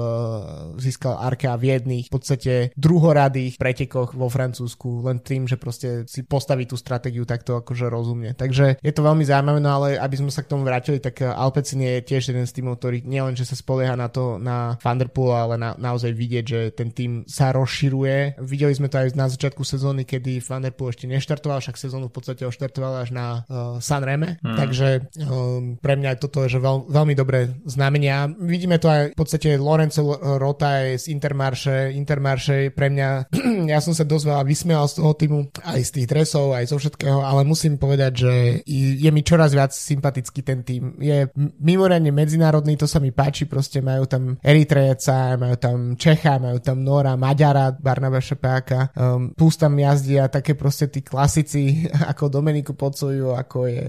získal 0.82 1.19
Arkea 1.19 1.56
v 1.58 1.78
jedných 1.78 2.06
v 2.08 2.13
podstate 2.13 2.54
druhoradých 2.78 3.60
pretekoch 3.60 4.13
vo 4.15 4.28
Francúzsku, 4.28 5.06
len 5.08 5.19
tým, 5.21 5.45
že 5.45 5.60
proste 5.60 6.08
si 6.08 6.23
postaví 6.23 6.65
tú 6.65 6.80
stratégiu 6.80 7.28
takto 7.28 7.60
akože 7.60 7.88
rozumne. 7.91 8.34
Takže 8.38 8.80
je 8.80 8.93
to 8.93 9.06
veľmi 9.06 9.23
zaujímavé, 9.26 9.60
no 9.60 9.71
ale 9.82 9.88
aby 10.00 10.15
sme 10.17 10.32
sa 10.32 10.43
k 10.43 10.52
tomu 10.52 10.63
vrátili, 10.63 11.02
tak 11.02 11.23
Alpecin 11.23 11.84
je 11.84 12.04
tiež 12.04 12.32
jeden 12.32 12.45
z 12.47 12.56
týmov, 12.56 12.80
ktorý 12.80 13.04
nielen, 13.04 13.36
že 13.36 13.47
sa 13.47 13.56
spolieha 13.58 13.97
na 13.97 14.08
to 14.08 14.38
na 14.38 14.80
Thunderpool, 14.80 15.34
ale 15.34 15.56
na, 15.60 15.73
naozaj 15.76 16.12
vidieť, 16.13 16.45
že 16.45 16.60
ten 16.73 16.89
tým 16.93 17.28
sa 17.28 17.52
rozširuje. 17.52 18.39
Videli 18.41 18.73
sme 18.73 18.88
to 18.88 19.02
aj 19.02 19.17
na 19.17 19.28
začiatku 19.28 19.62
sezóny, 19.63 20.04
kedy 20.08 20.39
Thunderpool 20.43 20.93
ešte 20.93 21.10
neštartoval, 21.10 21.60
však 21.60 21.76
sezónu 21.76 22.08
v 22.08 22.15
podstate 22.15 22.43
oštartoval 22.47 23.04
až 23.04 23.10
na 23.13 23.43
uh, 23.47 23.78
Sanreme, 23.84 24.39
hmm. 24.39 24.58
tak 24.58 24.67
Takže 24.68 24.90
um, 25.28 25.80
pre 25.80 25.96
mňa 25.96 26.20
toto 26.20 26.44
je 26.44 26.58
že 26.58 26.60
veľ, 26.60 26.92
veľmi 26.92 27.14
dobré 27.16 27.52
znamenia. 27.64 28.28
Vidíme 28.28 28.78
to 28.78 28.92
aj 28.92 29.14
v 29.14 29.18
podstate 29.18 29.56
Lorenzo 29.56 30.18
Rota 30.38 30.84
je 30.84 31.00
z 31.00 31.06
Intermarše. 31.14 31.94
Intermarše 31.96 32.72
pre 32.72 32.92
mňa, 32.92 33.10
ja 33.74 33.80
som 33.80 33.96
sa 33.96 34.04
dosť 34.04 34.26
veľa 34.28 34.44
vysmial 34.44 34.84
z 34.90 34.94
toho 35.00 35.12
týmu, 35.14 35.40
aj 35.64 35.82
z 35.84 35.92
tých 36.02 36.08
dresov, 36.08 36.56
aj 36.56 36.72
zo 36.72 36.78
všetkého, 36.78 37.20
ale 37.24 37.48
musím 37.48 37.80
povedať, 37.80 38.12
že 38.16 38.34
je 38.68 39.10
mi 39.14 39.22
čoraz 39.22 39.54
viac 39.54 39.72
sympatický 39.72 40.42
ten 40.44 40.62
tým. 40.64 40.98
Je 41.00 41.30
mimoriadne 41.62 42.10
medzinárodný, 42.12 42.76
to 42.76 42.90
sa 42.90 42.98
mi 42.98 43.12
páči, 43.14 43.46
proste 43.48 43.80
majú 43.80 44.06
tam 44.10 44.36
Eritrejeca, 44.42 45.38
majú 45.40 45.56
tam 45.60 45.78
Čecha, 45.96 46.42
majú 46.42 46.60
tam 46.60 46.82
Nora, 46.84 47.16
Maďara, 47.16 47.76
Barnaba 47.76 48.20
Šepáka, 48.20 48.92
um, 48.98 49.32
plus 49.34 49.56
tam 49.56 49.78
jazdia 49.78 50.28
také 50.28 50.54
proste 50.58 50.90
tí 50.90 51.02
klasici 51.04 51.86
ako 52.12 52.30
Dominiku 52.32 52.74
Pocuju, 52.74 53.34
ako 53.36 53.68
je 53.70 53.84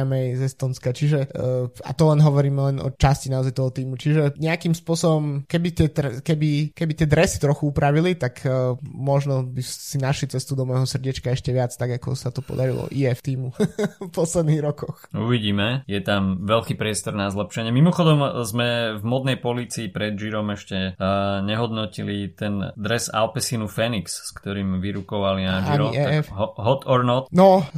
Teramej 0.00 0.40
z 0.40 0.42
Estonska, 0.48 0.96
čiže 0.96 1.28
uh, 1.28 1.68
a 1.84 1.92
to 1.92 2.08
len 2.08 2.24
hovorím 2.24 2.56
len 2.56 2.76
o 2.80 2.88
časti 2.88 3.28
naozaj 3.28 3.52
toho 3.52 3.68
týmu, 3.68 4.00
čiže 4.00 4.40
nejakým 4.40 4.72
spôsobom, 4.72 5.44
keby 5.44 5.68
tie, 5.76 5.92
keby, 6.24 6.72
keby 6.72 6.92
tie 6.96 7.04
dresy 7.04 7.36
trochu 7.36 7.68
upravili, 7.68 8.16
tak 8.16 8.40
uh, 8.48 8.80
možno 8.80 9.44
by 9.44 9.60
si 9.60 10.00
našli 10.00 10.32
cestu 10.32 10.56
do 10.56 10.64
môjho 10.64 10.88
srdiečka 10.88 11.36
ešte 11.36 11.52
viac, 11.52 11.76
tak 11.76 12.00
ako 12.00 12.16
sa 12.16 12.32
to 12.32 12.40
podarilo 12.40 12.88
IF 12.88 13.20
týmu 13.20 13.52
v 14.08 14.10
posledných 14.10 14.64
rokoch. 14.64 15.04
Uvidíme, 15.12 15.84
je 15.84 16.00
tam 16.00 16.48
veľký 16.48 16.80
priestor 16.80 17.12
na 17.12 17.28
zlepšenie. 17.28 17.68
Mimochodom 17.68 18.40
sme 18.48 18.96
v 18.96 19.04
modnej 19.04 19.36
policii 19.36 19.92
pred 19.92 20.16
Girom 20.16 20.48
ešte 20.48 20.96
uh, 20.96 21.44
nehodnotili 21.44 22.32
ten 22.32 22.72
dres 22.72 23.12
Alpesinu 23.12 23.68
Phoenix, 23.68 24.16
s 24.16 24.32
ktorým 24.32 24.80
vyrukovali 24.80 25.44
na 25.44 25.60
Giro. 25.68 25.92
Tak 25.92 26.32
hot 26.56 26.88
or 26.88 27.04
not? 27.04 27.28
No, 27.36 27.68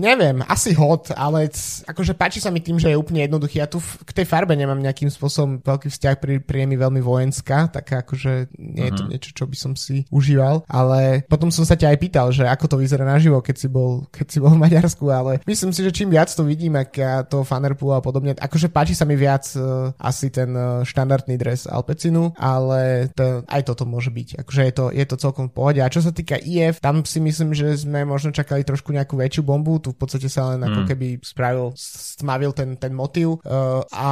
neviem, 0.00 0.40
asi 0.48 0.72
hot, 0.72 1.12
ale 1.12 1.52
akože 1.86 2.12
páči 2.16 2.38
sa 2.42 2.50
mi 2.52 2.60
tým, 2.60 2.80
že 2.80 2.92
je 2.92 2.98
úplne 2.98 3.24
jednoduchý. 3.24 3.62
Ja 3.62 3.68
tu 3.70 3.78
v, 3.78 4.02
k 4.04 4.10
tej 4.22 4.26
farbe 4.26 4.52
nemám 4.56 4.78
nejakým 4.80 5.08
spôsobom 5.08 5.62
veľký 5.62 5.88
vzťah, 5.92 6.14
pri, 6.18 6.64
mi 6.66 6.74
veľmi 6.74 7.00
vojenská, 7.00 7.70
tak 7.70 7.86
akože 7.86 8.50
nie 8.58 8.90
je 8.90 8.92
to 8.92 9.02
uh-huh. 9.06 9.10
niečo, 9.12 9.30
čo 9.32 9.44
by 9.46 9.56
som 9.56 9.72
si 9.78 10.04
užíval, 10.10 10.66
ale 10.66 11.22
potom 11.30 11.48
som 11.54 11.62
sa 11.62 11.78
ťa 11.78 11.94
aj 11.94 11.98
pýtal, 12.02 12.26
že 12.34 12.44
ako 12.44 12.66
to 12.66 12.76
vyzerá 12.82 13.06
naživo, 13.06 13.38
keď 13.38 13.56
si 13.56 13.68
bol, 13.70 14.04
keď 14.10 14.26
si 14.26 14.38
bol 14.42 14.52
v 14.52 14.62
Maďarsku, 14.66 15.04
ale 15.08 15.32
myslím 15.46 15.70
si, 15.70 15.80
že 15.86 15.94
čím 15.94 16.10
viac 16.10 16.28
to 16.28 16.42
vidím, 16.42 16.74
ak 16.76 16.90
ja 16.96 17.22
to 17.22 17.46
Fanerpool 17.46 17.96
a 17.96 18.02
podobne, 18.02 18.34
akože 18.34 18.68
páči 18.68 18.98
sa 18.98 19.06
mi 19.06 19.14
viac 19.14 19.46
uh, 19.56 19.94
asi 20.02 20.28
ten 20.28 20.50
uh, 20.52 20.82
štandardný 20.82 21.38
dres 21.38 21.64
Alpecinu, 21.70 22.34
ale 22.36 23.08
to, 23.14 23.46
aj 23.46 23.62
toto 23.64 23.88
môže 23.88 24.10
byť. 24.12 24.42
Akože 24.42 24.62
je 24.66 24.72
to, 24.74 24.84
je 24.92 25.04
to 25.06 25.16
celkom 25.16 25.48
v 25.48 25.54
pohode. 25.56 25.80
A 25.80 25.88
čo 25.88 26.04
sa 26.04 26.12
týka 26.12 26.36
IF, 26.36 26.82
tam 26.82 27.06
si 27.06 27.22
myslím, 27.22 27.56
že 27.56 27.72
sme 27.78 28.04
možno 28.04 28.34
čakali 28.34 28.66
trošku 28.66 28.92
nejakú 28.92 29.16
väčšiu 29.16 29.42
bombu, 29.46 29.80
tu 29.80 29.96
v 29.96 29.98
podstate 29.98 30.28
sa 30.28 30.52
len 30.52 30.60
ako 30.60 30.80
mm. 30.84 30.88
keby 30.92 31.06
spravil, 31.24 31.55
stmavil 31.76 32.52
ten, 32.52 32.76
ten 32.76 32.92
motív 32.92 33.40
uh, 33.42 33.82
a 33.92 34.08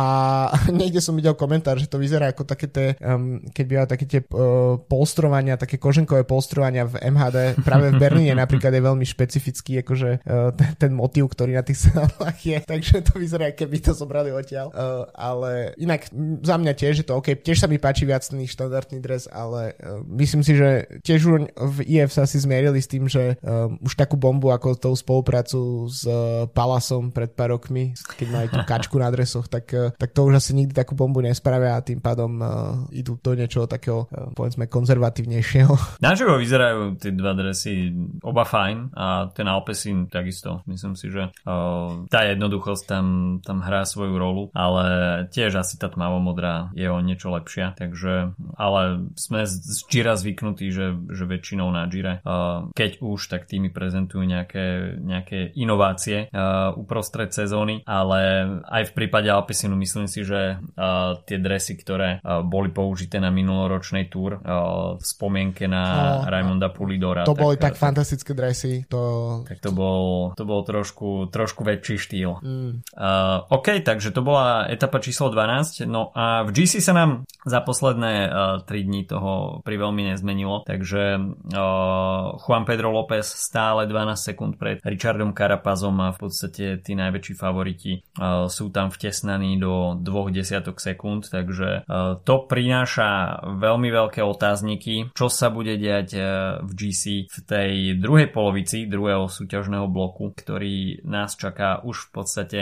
niekde 0.80 1.00
som 1.00 1.16
videl 1.16 1.36
komentár, 1.36 1.76
že 1.76 1.90
to 1.90 2.00
vyzerá 2.00 2.32
ako 2.32 2.48
také 2.48 2.66
tie, 2.70 2.88
um, 3.00 3.40
keď 3.52 3.64
bývajú 3.64 3.88
také 3.88 4.04
tie 4.08 4.20
uh, 4.24 4.80
polstrovania, 4.80 5.60
také 5.60 5.76
koženkové 5.76 6.24
polstrovania 6.24 6.88
v 6.88 7.00
MHD, 7.00 7.60
práve 7.60 7.92
v 7.92 8.00
Berlíne. 8.00 8.32
Napríklad 8.44 8.72
je 8.72 8.82
veľmi 8.82 9.06
špecifický 9.06 9.84
akože 9.84 10.24
uh, 10.24 10.50
ten, 10.56 10.70
ten 10.78 10.92
motív, 10.96 11.32
ktorý 11.32 11.58
na 11.58 11.64
tých 11.66 11.82
sálach 11.90 12.38
je, 12.40 12.58
takže 12.64 13.04
to 13.04 13.20
vyzerá, 13.20 13.52
keby 13.52 13.82
to 13.84 13.92
zobrali 13.92 14.32
odtiaľ, 14.32 14.72
uh, 14.72 15.08
ale 15.12 15.76
inak 15.76 16.08
za 16.40 16.56
mňa 16.56 16.72
tiež 16.72 16.94
je 17.02 17.06
to 17.06 17.18
OK, 17.18 17.36
tiež 17.42 17.60
sa 17.60 17.68
mi 17.68 17.76
páči 17.76 18.08
viac 18.08 18.24
ten 18.24 18.40
štandardný 18.40 18.98
dres, 19.02 19.28
ale 19.28 19.76
uh, 19.76 20.00
myslím 20.16 20.40
si, 20.46 20.56
že 20.56 20.86
tiež 21.02 21.20
v 21.54 21.78
IF 21.84 22.14
sa 22.14 22.24
si 22.24 22.38
zmierili 22.38 22.78
s 22.78 22.88
tým, 22.88 23.10
že 23.10 23.36
um, 23.42 23.76
už 23.82 23.98
takú 23.98 24.14
bombu 24.14 24.54
ako 24.54 24.78
tou 24.78 24.94
spoluprácu 24.94 25.90
s 25.90 26.06
uh, 26.06 26.46
Palasom 26.50 27.10
pred 27.10 27.33
pár 27.34 27.54
rokmi, 27.54 27.92
keď 28.16 28.28
mali 28.30 28.46
tú 28.48 28.62
kačku 28.62 28.96
na 28.96 29.10
dresoch, 29.10 29.50
tak, 29.50 29.66
uh, 29.74 29.90
tak 29.94 30.14
to 30.14 30.24
už 30.24 30.38
asi 30.38 30.54
nikdy 30.54 30.72
takú 30.72 30.94
bombu 30.94 31.20
nespravia 31.20 31.76
a 31.76 31.84
tým 31.84 31.98
pádom 31.98 32.32
uh, 32.38 32.48
idú 32.94 33.18
do 33.18 33.34
niečoho 33.34 33.66
takého, 33.66 34.06
uh, 34.08 34.30
povedzme, 34.32 34.70
konzervatívnejšieho. 34.70 35.74
Naživo 36.06 36.38
vyzerajú 36.38 36.98
tie 36.98 37.12
dva 37.14 37.32
dresy 37.34 37.90
oba 38.22 38.46
fajn 38.46 38.94
a 38.94 39.28
ten 39.34 39.46
Alpesin 39.48 40.06
takisto. 40.08 40.62
Myslím 40.70 40.94
si, 40.94 41.10
že 41.10 41.30
uh, 41.30 42.06
tá 42.08 42.20
jednoduchosť 42.28 42.84
tam, 42.86 43.06
tam 43.42 43.60
hrá 43.64 43.82
svoju 43.84 44.14
rolu, 44.16 44.42
ale 44.54 44.84
tiež 45.30 45.60
asi 45.60 45.76
tá 45.80 45.90
tmavomodrá 45.90 46.70
je 46.76 46.86
o 46.88 46.98
niečo 47.00 47.32
lepšia, 47.32 47.74
takže 47.74 48.36
ale 48.56 49.10
sme 49.16 49.46
z 49.46 49.80
Gira 49.88 50.14
zvyknutí, 50.18 50.68
že, 50.70 50.94
že 51.10 51.24
väčšinou 51.24 51.68
na 51.72 51.86
Gire, 51.88 52.20
uh, 52.22 52.68
keď 52.74 53.00
už, 53.00 53.20
tak 53.30 53.48
tými 53.48 53.70
prezentujú 53.70 54.22
nejaké, 54.24 54.98
nejaké 55.00 55.54
inovácie 55.56 56.28
uh, 56.28 56.74
uprostred 56.76 57.23
sezóny, 57.32 57.80
ale 57.86 58.44
aj 58.66 58.90
v 58.90 58.92
prípade 58.92 59.30
Alpesinu 59.30 59.78
myslím 59.78 60.10
si, 60.10 60.26
že 60.26 60.58
uh, 60.58 61.16
tie 61.24 61.38
dresy, 61.40 61.78
ktoré 61.78 62.20
uh, 62.20 62.44
boli 62.44 62.68
použité 62.74 63.22
na 63.22 63.30
minuloročnej 63.30 64.10
túr 64.10 64.36
uh, 64.36 64.98
v 64.98 65.04
spomienke 65.04 65.64
na 65.70 65.82
no, 66.20 66.28
Raimonda 66.28 66.68
Pulidora. 66.68 67.24
To 67.24 67.32
tak, 67.32 67.42
boli 67.44 67.56
tak, 67.56 67.78
tak 67.78 67.80
fantastické 67.80 68.34
dresy. 68.34 68.84
To... 68.90 69.44
Tak 69.46 69.62
to 69.62 69.70
bol, 69.70 70.34
to 70.34 70.44
bol 70.44 70.66
trošku, 70.66 71.30
trošku 71.30 71.62
väčší 71.62 71.96
štýl. 71.96 72.30
Mm. 72.42 72.72
Uh, 72.92 73.46
OK, 73.54 73.80
takže 73.80 74.10
to 74.10 74.20
bola 74.20 74.66
etapa 74.66 74.98
číslo 74.98 75.30
12. 75.30 75.86
No 75.86 76.10
a 76.12 76.42
v 76.42 76.50
GC 76.50 76.82
sa 76.82 76.92
nám 76.92 77.28
za 77.44 77.60
posledné 77.60 78.12
uh, 78.28 78.66
3 78.66 78.88
dní 78.88 79.04
toho 79.04 79.60
pri 79.62 79.76
veľmi 79.76 80.10
nezmenilo, 80.10 80.64
takže 80.64 81.20
uh, 81.20 82.40
Juan 82.40 82.64
Pedro 82.64 82.90
López 82.90 83.24
stále 83.24 83.84
12 83.86 84.16
sekúnd 84.16 84.52
pred 84.56 84.80
Richardom 84.80 85.36
Carapazom 85.36 85.96
a 86.00 86.14
v 86.16 86.18
podstate 86.18 86.80
tí 86.80 86.96
najväčší 87.14 87.34
favoriti 87.38 88.02
uh, 88.18 88.50
sú 88.50 88.74
tam 88.74 88.90
vtesnaní 88.90 89.62
do 89.62 89.94
2 90.02 90.34
desiatok 90.34 90.82
sekúnd, 90.82 91.30
takže 91.30 91.86
uh, 91.86 92.18
to 92.26 92.42
prináša 92.50 93.38
veľmi 93.62 93.94
veľké 93.94 94.18
otázniky, 94.18 95.14
čo 95.14 95.30
sa 95.30 95.54
bude 95.54 95.78
diať 95.78 96.08
uh, 96.18 96.26
v 96.66 96.72
GC 96.74 97.30
v 97.30 97.38
tej 97.46 97.70
druhej 98.02 98.34
polovici 98.34 98.90
druhého 98.90 99.30
súťažného 99.30 99.86
bloku, 99.86 100.34
ktorý 100.34 101.06
nás 101.06 101.38
čaká 101.38 101.78
už 101.86 102.08
v 102.08 102.10
podstate 102.10 102.60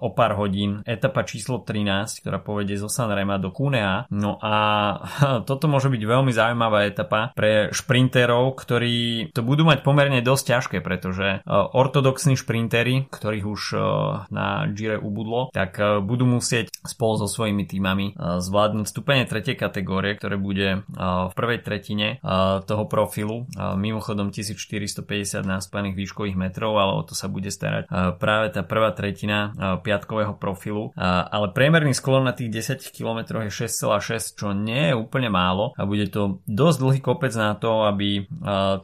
o 0.00 0.08
pár 0.12 0.34
hodín. 0.36 0.82
Etapa 0.82 1.22
číslo 1.22 1.62
13, 1.62 2.20
ktorá 2.20 2.42
povedie 2.42 2.74
zo 2.74 2.90
Sanrema 2.90 3.38
do 3.38 3.54
Cunea. 3.54 4.04
No 4.10 4.36
a 4.42 4.54
toto 5.48 5.70
môže 5.70 5.88
byť 5.88 6.02
veľmi 6.02 6.32
zaujímavá 6.34 6.90
etapa 6.90 7.30
pre 7.32 7.70
šprinterov, 7.70 8.58
ktorí 8.58 9.30
to 9.30 9.46
budú 9.46 9.62
mať 9.64 9.86
pomerne 9.86 10.18
dosť 10.20 10.44
ťažké, 10.50 10.76
pretože 10.82 11.46
ortodoxní 11.46 12.34
šprintery, 12.34 13.06
ktorých 13.06 13.46
už 13.46 13.60
uh, 13.74 13.82
na 14.30 14.66
Gire 14.70 14.98
ubudlo, 14.98 15.50
tak 15.52 15.78
uh, 15.78 15.98
budú 16.00 16.26
musieť 16.26 16.70
spolu 16.80 17.20
so 17.20 17.28
svojimi 17.28 17.68
týmami 17.68 18.16
zvládnuť 18.16 18.86
stupenie 18.88 19.28
tretej 19.28 19.52
kategórie, 19.60 20.16
ktoré 20.16 20.40
bude 20.40 20.82
v 20.96 21.32
prvej 21.36 21.60
tretine 21.60 22.16
toho 22.64 22.84
profilu. 22.88 23.44
Mimochodom 23.56 24.32
1450 24.32 25.44
náspaných 25.44 25.94
výškových 25.96 26.40
metrov, 26.40 26.80
ale 26.80 26.96
o 26.96 27.02
to 27.04 27.12
sa 27.12 27.28
bude 27.28 27.52
starať 27.52 28.16
práve 28.16 28.56
tá 28.56 28.64
prvá 28.64 28.96
tretina 28.96 29.52
piatkového 29.84 30.40
profilu. 30.40 30.96
Ale 30.96 31.52
priemerný 31.52 31.92
sklon 31.92 32.24
na 32.24 32.32
tých 32.32 32.48
10 32.48 32.96
km 32.96 33.44
je 33.44 33.68
6,6, 33.68 34.40
čo 34.40 34.56
nie 34.56 34.92
je 34.92 34.94
úplne 34.96 35.28
málo 35.28 35.76
a 35.76 35.84
bude 35.84 36.08
to 36.08 36.40
dosť 36.48 36.78
dlhý 36.80 37.00
kopec 37.04 37.32
na 37.36 37.52
to, 37.60 37.84
aby 37.84 38.24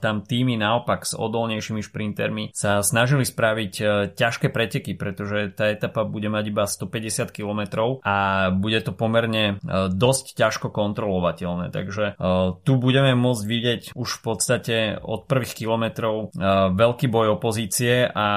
tam 0.04 0.20
týmy 0.20 0.60
naopak 0.60 1.08
s 1.08 1.16
odolnejšími 1.16 1.80
šprintermi 1.80 2.52
sa 2.52 2.84
snažili 2.84 3.24
spraviť 3.24 3.72
ťažké 4.12 4.52
preteky, 4.66 4.98
pretože 4.98 5.54
tá 5.54 5.70
etapa 5.70 6.02
bude 6.02 6.26
mať 6.26 6.50
iba 6.50 6.66
150 6.66 7.30
km 7.30 7.94
a 8.02 8.50
bude 8.50 8.82
to 8.82 8.90
pomerne 8.90 9.62
dosť 9.94 10.34
ťažko 10.34 10.74
kontrolovateľné. 10.74 11.70
Takže 11.70 12.18
tu 12.66 12.72
budeme 12.82 13.14
môcť 13.14 13.44
vidieť 13.46 13.82
už 13.94 14.08
v 14.10 14.20
podstate 14.26 14.76
od 14.98 15.30
prvých 15.30 15.54
kilometrov 15.54 16.34
veľký 16.74 17.06
boj 17.06 17.38
opozície 17.38 18.10
a 18.10 18.28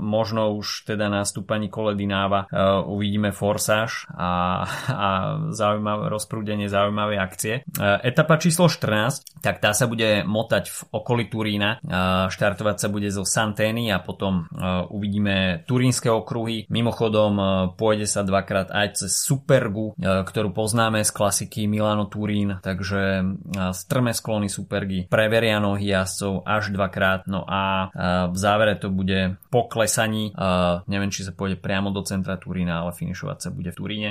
možno 0.00 0.56
už 0.56 0.88
teda 0.88 1.12
na 1.12 1.28
stúpaní 1.28 1.68
kole 1.68 1.92
Dináva 1.92 2.48
uvidíme 2.88 3.36
forsáž 3.36 4.08
a, 4.08 4.64
a 4.88 5.08
zaujímavé 5.52 6.08
rozprúdenie 6.08 6.72
zaujímavej 6.72 7.18
akcie. 7.20 7.54
Etapa 8.00 8.40
číslo 8.40 8.72
14, 8.72 9.44
tak 9.44 9.60
tá 9.60 9.76
sa 9.76 9.84
bude 9.84 10.24
motať 10.24 10.64
v 10.72 10.78
okolí 10.96 11.28
Turína. 11.28 11.76
Štartovať 12.32 12.76
sa 12.80 12.88
bude 12.88 13.12
zo 13.12 13.28
Santény 13.28 13.92
a 13.92 14.00
potom 14.00 14.48
uvidíme 14.88 15.66
turínske 15.74 16.06
okruhy. 16.06 16.70
Mimochodom 16.70 17.34
pôjde 17.74 18.06
sa 18.06 18.22
dvakrát 18.22 18.70
aj 18.70 19.02
cez 19.02 19.26
Supergu, 19.26 19.98
ktorú 19.98 20.54
poznáme 20.54 21.02
z 21.02 21.10
klasiky 21.10 21.66
Milano 21.66 22.06
Turín, 22.06 22.62
takže 22.62 23.26
strme 23.74 24.14
sklony 24.14 24.46
Supergy 24.46 25.10
preveria 25.10 25.58
nohy 25.58 25.90
jazdcov 25.90 26.46
až 26.46 26.70
dvakrát. 26.70 27.26
No 27.26 27.42
a 27.42 27.90
v 28.30 28.36
závere 28.38 28.78
to 28.78 28.94
bude 28.94 29.34
po 29.50 29.66
klesaní. 29.66 30.30
Neviem, 30.86 31.10
či 31.10 31.26
sa 31.26 31.34
pôjde 31.34 31.58
priamo 31.58 31.90
do 31.90 32.06
centra 32.06 32.38
Turína, 32.38 32.86
ale 32.86 32.94
finišovať 32.94 33.38
sa 33.42 33.50
bude 33.50 33.74
v 33.74 33.78
Turíne. 33.82 34.10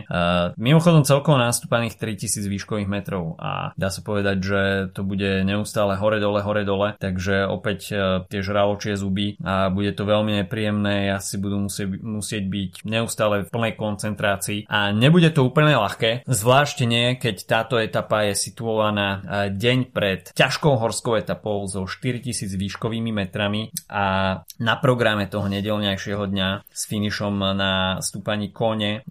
Mimochodom 0.60 1.08
celkovo 1.08 1.40
nastúpaných 1.40 1.96
3000 1.96 2.44
výškových 2.52 2.92
metrov 2.92 3.40
a 3.40 3.72
dá 3.80 3.88
sa 3.88 4.04
povedať, 4.04 4.38
že 4.44 4.62
to 4.92 5.08
bude 5.08 5.48
neustále 5.48 5.96
hore-dole, 5.96 6.44
hore-dole, 6.44 7.00
takže 7.00 7.48
opäť 7.48 7.96
tie 8.28 8.42
žraločie 8.44 9.00
zuby 9.00 9.40
a 9.40 9.72
bude 9.72 9.96
to 9.96 10.04
veľmi 10.04 10.44
nepríjemné, 10.44 11.14
asi 11.14 11.38
budú 11.38 11.53
budú 11.54 11.70
musieť, 11.70 11.90
musieť 12.02 12.44
byť 12.50 12.72
neustále 12.90 13.46
v 13.46 13.54
plnej 13.54 13.74
koncentrácii 13.78 14.66
a 14.66 14.90
nebude 14.90 15.30
to 15.30 15.46
úplne 15.46 15.78
ľahké, 15.78 16.26
zvlášť 16.26 16.78
nie, 16.90 17.14
keď 17.22 17.36
táto 17.46 17.78
etapa 17.78 18.26
je 18.26 18.34
situovaná 18.34 19.22
deň 19.54 19.94
pred 19.94 20.34
ťažkou 20.34 20.82
horskou 20.82 21.22
etapou 21.22 21.62
so 21.70 21.86
4000 21.86 22.58
výškovými 22.58 23.14
metrami 23.14 23.70
a 23.86 24.42
na 24.58 24.76
programe 24.82 25.30
toho 25.30 25.46
nedelňajšieho 25.46 26.26
dňa 26.26 26.50
s 26.66 26.82
finišom 26.90 27.54
na 27.54 28.02
stúpaní 28.02 28.50
kone 28.50 29.06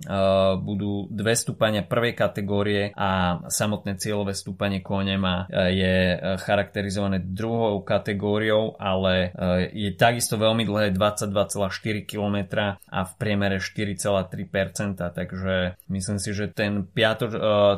budú 0.59 1.07
dve 1.15 1.39
stúpania 1.39 1.87
prvej 1.87 2.19
kategórie 2.19 2.91
a 2.99 3.39
samotné 3.47 3.95
cieľové 4.03 4.35
stúpanie 4.35 4.83
kone 4.83 5.15
má, 5.15 5.47
je 5.71 6.19
charakterizované 6.43 7.23
druhou 7.23 7.85
kategóriou, 7.87 8.75
ale 8.81 9.31
je 9.71 9.93
takisto 9.95 10.41
veľmi 10.41 10.65
dlhé 10.65 10.97
22,4 10.97 12.09
km 12.09 12.32
a 12.33 13.01
v 13.05 13.13
priemere 13.21 13.61
4,3%, 13.61 14.97
takže 14.97 15.77
myslím 15.93 16.19
si, 16.19 16.31
že 16.33 16.49
ten, 16.49 16.89
piato, 16.89 17.29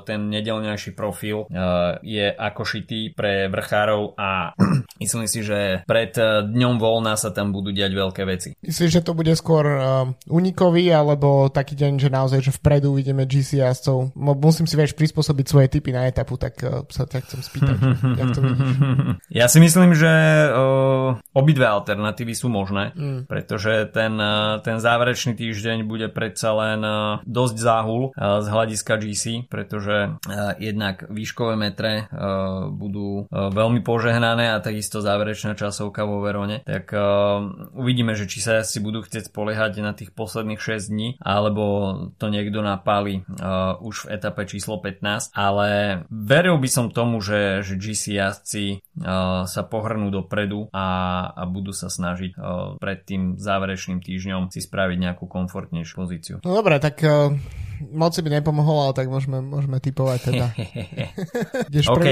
ten 0.06 0.30
nedelňajší 0.30 0.94
profil 0.94 1.50
je 2.02 2.26
ako 2.30 2.62
šitý 2.62 3.10
pre 3.12 3.50
vrchárov 3.50 4.14
a 4.14 4.54
myslím 5.02 5.26
si, 5.26 5.42
že 5.42 5.82
pred 5.84 6.14
dňom 6.44 6.78
voľna 6.78 7.18
sa 7.18 7.34
tam 7.34 7.50
budú 7.50 7.74
diať 7.74 7.92
veľké 7.94 8.22
veci. 8.26 8.50
Myslíš, 8.62 9.00
že 9.00 9.04
to 9.04 9.16
bude 9.16 9.30
skôr 9.34 9.64
uh, 9.66 10.06
unikový, 10.30 10.90
alebo 10.90 11.50
taký 11.50 11.74
deň, 11.78 11.92
že 11.98 12.08
naozaj, 12.10 12.40
že 12.40 12.56
vpredu 12.56 12.94
ideme 12.98 13.26
GC 13.26 13.62
jazdcov? 13.62 14.14
Musím 14.18 14.66
si, 14.66 14.74
vieš, 14.78 14.94
prispôsobiť 14.94 15.46
svoje 15.46 15.66
typy 15.70 15.90
na 15.94 16.06
etapu, 16.06 16.36
tak 16.38 16.58
sa 16.90 17.04
tak 17.08 17.26
chcem 17.26 17.40
spýtať, 17.40 17.76
jak 18.20 18.28
to 18.34 18.40
Ja 19.30 19.46
si 19.48 19.58
myslím, 19.62 19.96
že 19.96 20.12
obidve 21.32 21.66
alternatívy 21.66 22.34
sú 22.36 22.50
možné, 22.52 22.92
mm. 22.94 23.20
pretože 23.26 23.88
ten, 23.90 24.16
ten 24.62 24.76
záverečný 24.80 25.34
týždeň 25.36 25.86
bude 25.86 26.08
predsa 26.10 26.54
len 26.54 26.80
uh, 26.82 27.20
dosť 27.24 27.56
záhul 27.56 28.02
uh, 28.10 28.40
z 28.40 28.46
hľadiska 28.48 28.94
GC, 29.00 29.24
pretože 29.48 30.14
uh, 30.14 30.54
jednak 30.60 31.06
výškové 31.10 31.54
metre 31.58 32.06
budú 32.74 33.26
veľmi 33.30 33.82
požehnané 33.82 34.54
a 34.54 34.62
takisto 34.62 35.02
záverečná 35.04 35.54
časovka 35.54 36.06
vo 36.06 36.22
Verone, 36.22 36.62
tak 36.64 36.90
uvidíme, 37.74 38.16
že 38.16 38.30
či 38.30 38.40
sa 38.40 38.62
si 38.62 38.78
budú 38.80 39.02
chcieť 39.04 39.30
spoliehať 39.30 39.82
na 39.84 39.92
tých 39.92 40.14
posledných 40.14 40.60
6 40.60 40.90
dní, 40.90 41.08
alebo 41.20 41.64
to 42.16 42.30
niekto 42.30 42.64
napáli 42.64 43.26
už 43.80 44.06
v 44.06 44.10
etape 44.16 44.46
číslo 44.48 44.80
15, 44.80 45.34
ale 45.34 46.02
veril 46.08 46.56
by 46.58 46.68
som 46.70 46.86
tomu, 46.90 47.20
že, 47.20 47.66
že 47.66 47.78
GC 47.78 48.02
jazdci 48.18 48.64
sa 49.44 49.62
pohrnú 49.66 50.08
dopredu 50.10 50.70
a, 50.70 50.86
a 51.34 51.42
budú 51.44 51.74
sa 51.74 51.90
snažiť 51.90 52.38
pred 52.78 52.98
tým 53.04 53.36
záverečným 53.38 54.00
týždňom 54.00 54.33
si 54.50 54.60
spraviť 54.62 54.98
nejakú 54.98 55.24
komfortnejšiu 55.30 55.94
pozíciu. 55.94 56.36
No 56.42 56.58
dobre, 56.58 56.78
tak 56.82 57.00
uh, 57.06 57.32
moc 57.92 58.14
by 58.14 58.30
nepomohol, 58.30 58.90
ale 58.90 58.94
tak 58.96 59.06
môžeme, 59.10 59.38
môžeme 59.40 59.78
typovať 59.78 60.18
teda. 60.30 60.46
OK, 61.94 62.06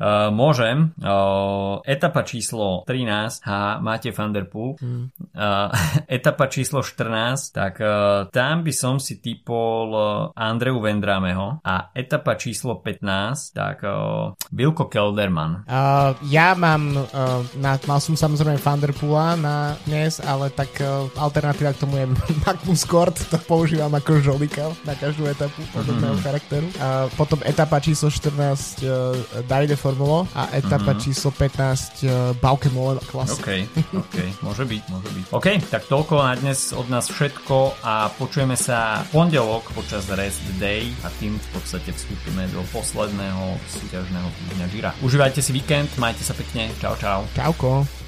uh, 0.00 0.28
môžem. 0.32 0.92
Uh, 1.00 1.80
etapa 1.84 2.22
číslo 2.22 2.82
13, 2.88 3.46
ha, 3.46 3.78
máte 3.80 4.12
Thunderpool. 4.12 4.80
Mm. 4.80 5.12
Uh, 5.32 5.68
etapa 6.16 6.48
číslo 6.48 6.80
14, 6.82 7.54
tak 7.54 7.80
uh, 7.80 8.28
tam 8.30 8.66
by 8.66 8.72
som 8.72 9.00
si 9.00 9.18
typol 9.20 9.86
uh, 9.92 10.06
Andreu 10.36 10.78
Vendrámeho 10.82 11.60
a 11.64 11.90
etapa 11.92 12.36
číslo 12.36 12.80
15, 12.80 13.56
tak 13.56 13.84
uh, 13.84 14.32
Vilko 14.52 14.88
Kelderman. 14.90 15.66
Uh, 15.66 16.12
ja 16.28 16.54
mám, 16.56 16.94
uh, 16.94 17.42
na, 17.58 17.80
mal 17.88 17.98
som 18.00 18.16
samozrejme 18.16 18.60
Thunderpoola 18.60 19.36
na 19.38 19.56
dnes, 19.86 20.18
ale 20.22 20.50
tak 20.52 20.70
uh, 20.80 21.08
alternatíva 21.16 21.72
k 21.72 21.82
tomu 21.82 22.00
je 22.00 22.06
Magnus 22.44 22.84
Kort, 22.84 23.16
to 23.30 23.38
používam 23.44 23.92
ako 23.94 24.20
žolika 24.22 24.70
na 24.84 24.94
každú 25.06 25.22
etapu 25.30 25.62
podobného 25.70 26.18
mm-hmm. 26.18 26.26
charakteru. 26.26 26.68
A 26.82 27.06
potom 27.14 27.38
etapa 27.46 27.78
číslo 27.78 28.10
14 28.10 28.82
uh, 28.82 29.14
Davide 29.46 29.78
Formulo 29.78 30.26
a 30.34 30.50
etapa 30.50 30.98
mm-hmm. 30.98 31.04
číslo 31.06 31.30
15 31.30 31.46
uh, 31.46 32.34
Bauke 32.42 32.66
Molen 32.74 32.98
Classic. 33.06 33.38
OK, 33.38 33.50
OK, 33.94 34.16
môže 34.46 34.66
byť, 34.66 34.82
môže 34.90 35.10
byť. 35.14 35.24
OK, 35.30 35.46
tak 35.70 35.86
toľko 35.86 36.14
na 36.26 36.34
dnes 36.34 36.74
od 36.74 36.90
nás 36.90 37.06
všetko 37.06 37.86
a 37.86 38.10
počujeme 38.18 38.58
sa 38.58 39.06
v 39.06 39.22
pondelok 39.22 39.70
počas 39.78 40.10
Rest 40.10 40.42
Day 40.58 40.90
a 41.06 41.08
tým 41.22 41.38
v 41.38 41.48
podstate 41.54 41.94
vstúpime 41.94 42.50
do 42.50 42.66
posledného 42.74 43.62
súťažného 43.70 44.26
týždňa 44.26 44.66
Gira. 44.74 44.90
Užívajte 45.06 45.38
si 45.38 45.54
víkend, 45.54 45.94
majte 46.02 46.26
sa 46.26 46.34
pekne, 46.34 46.66
čau 46.82 46.98
čau. 46.98 47.22
Čauko. 47.38 48.05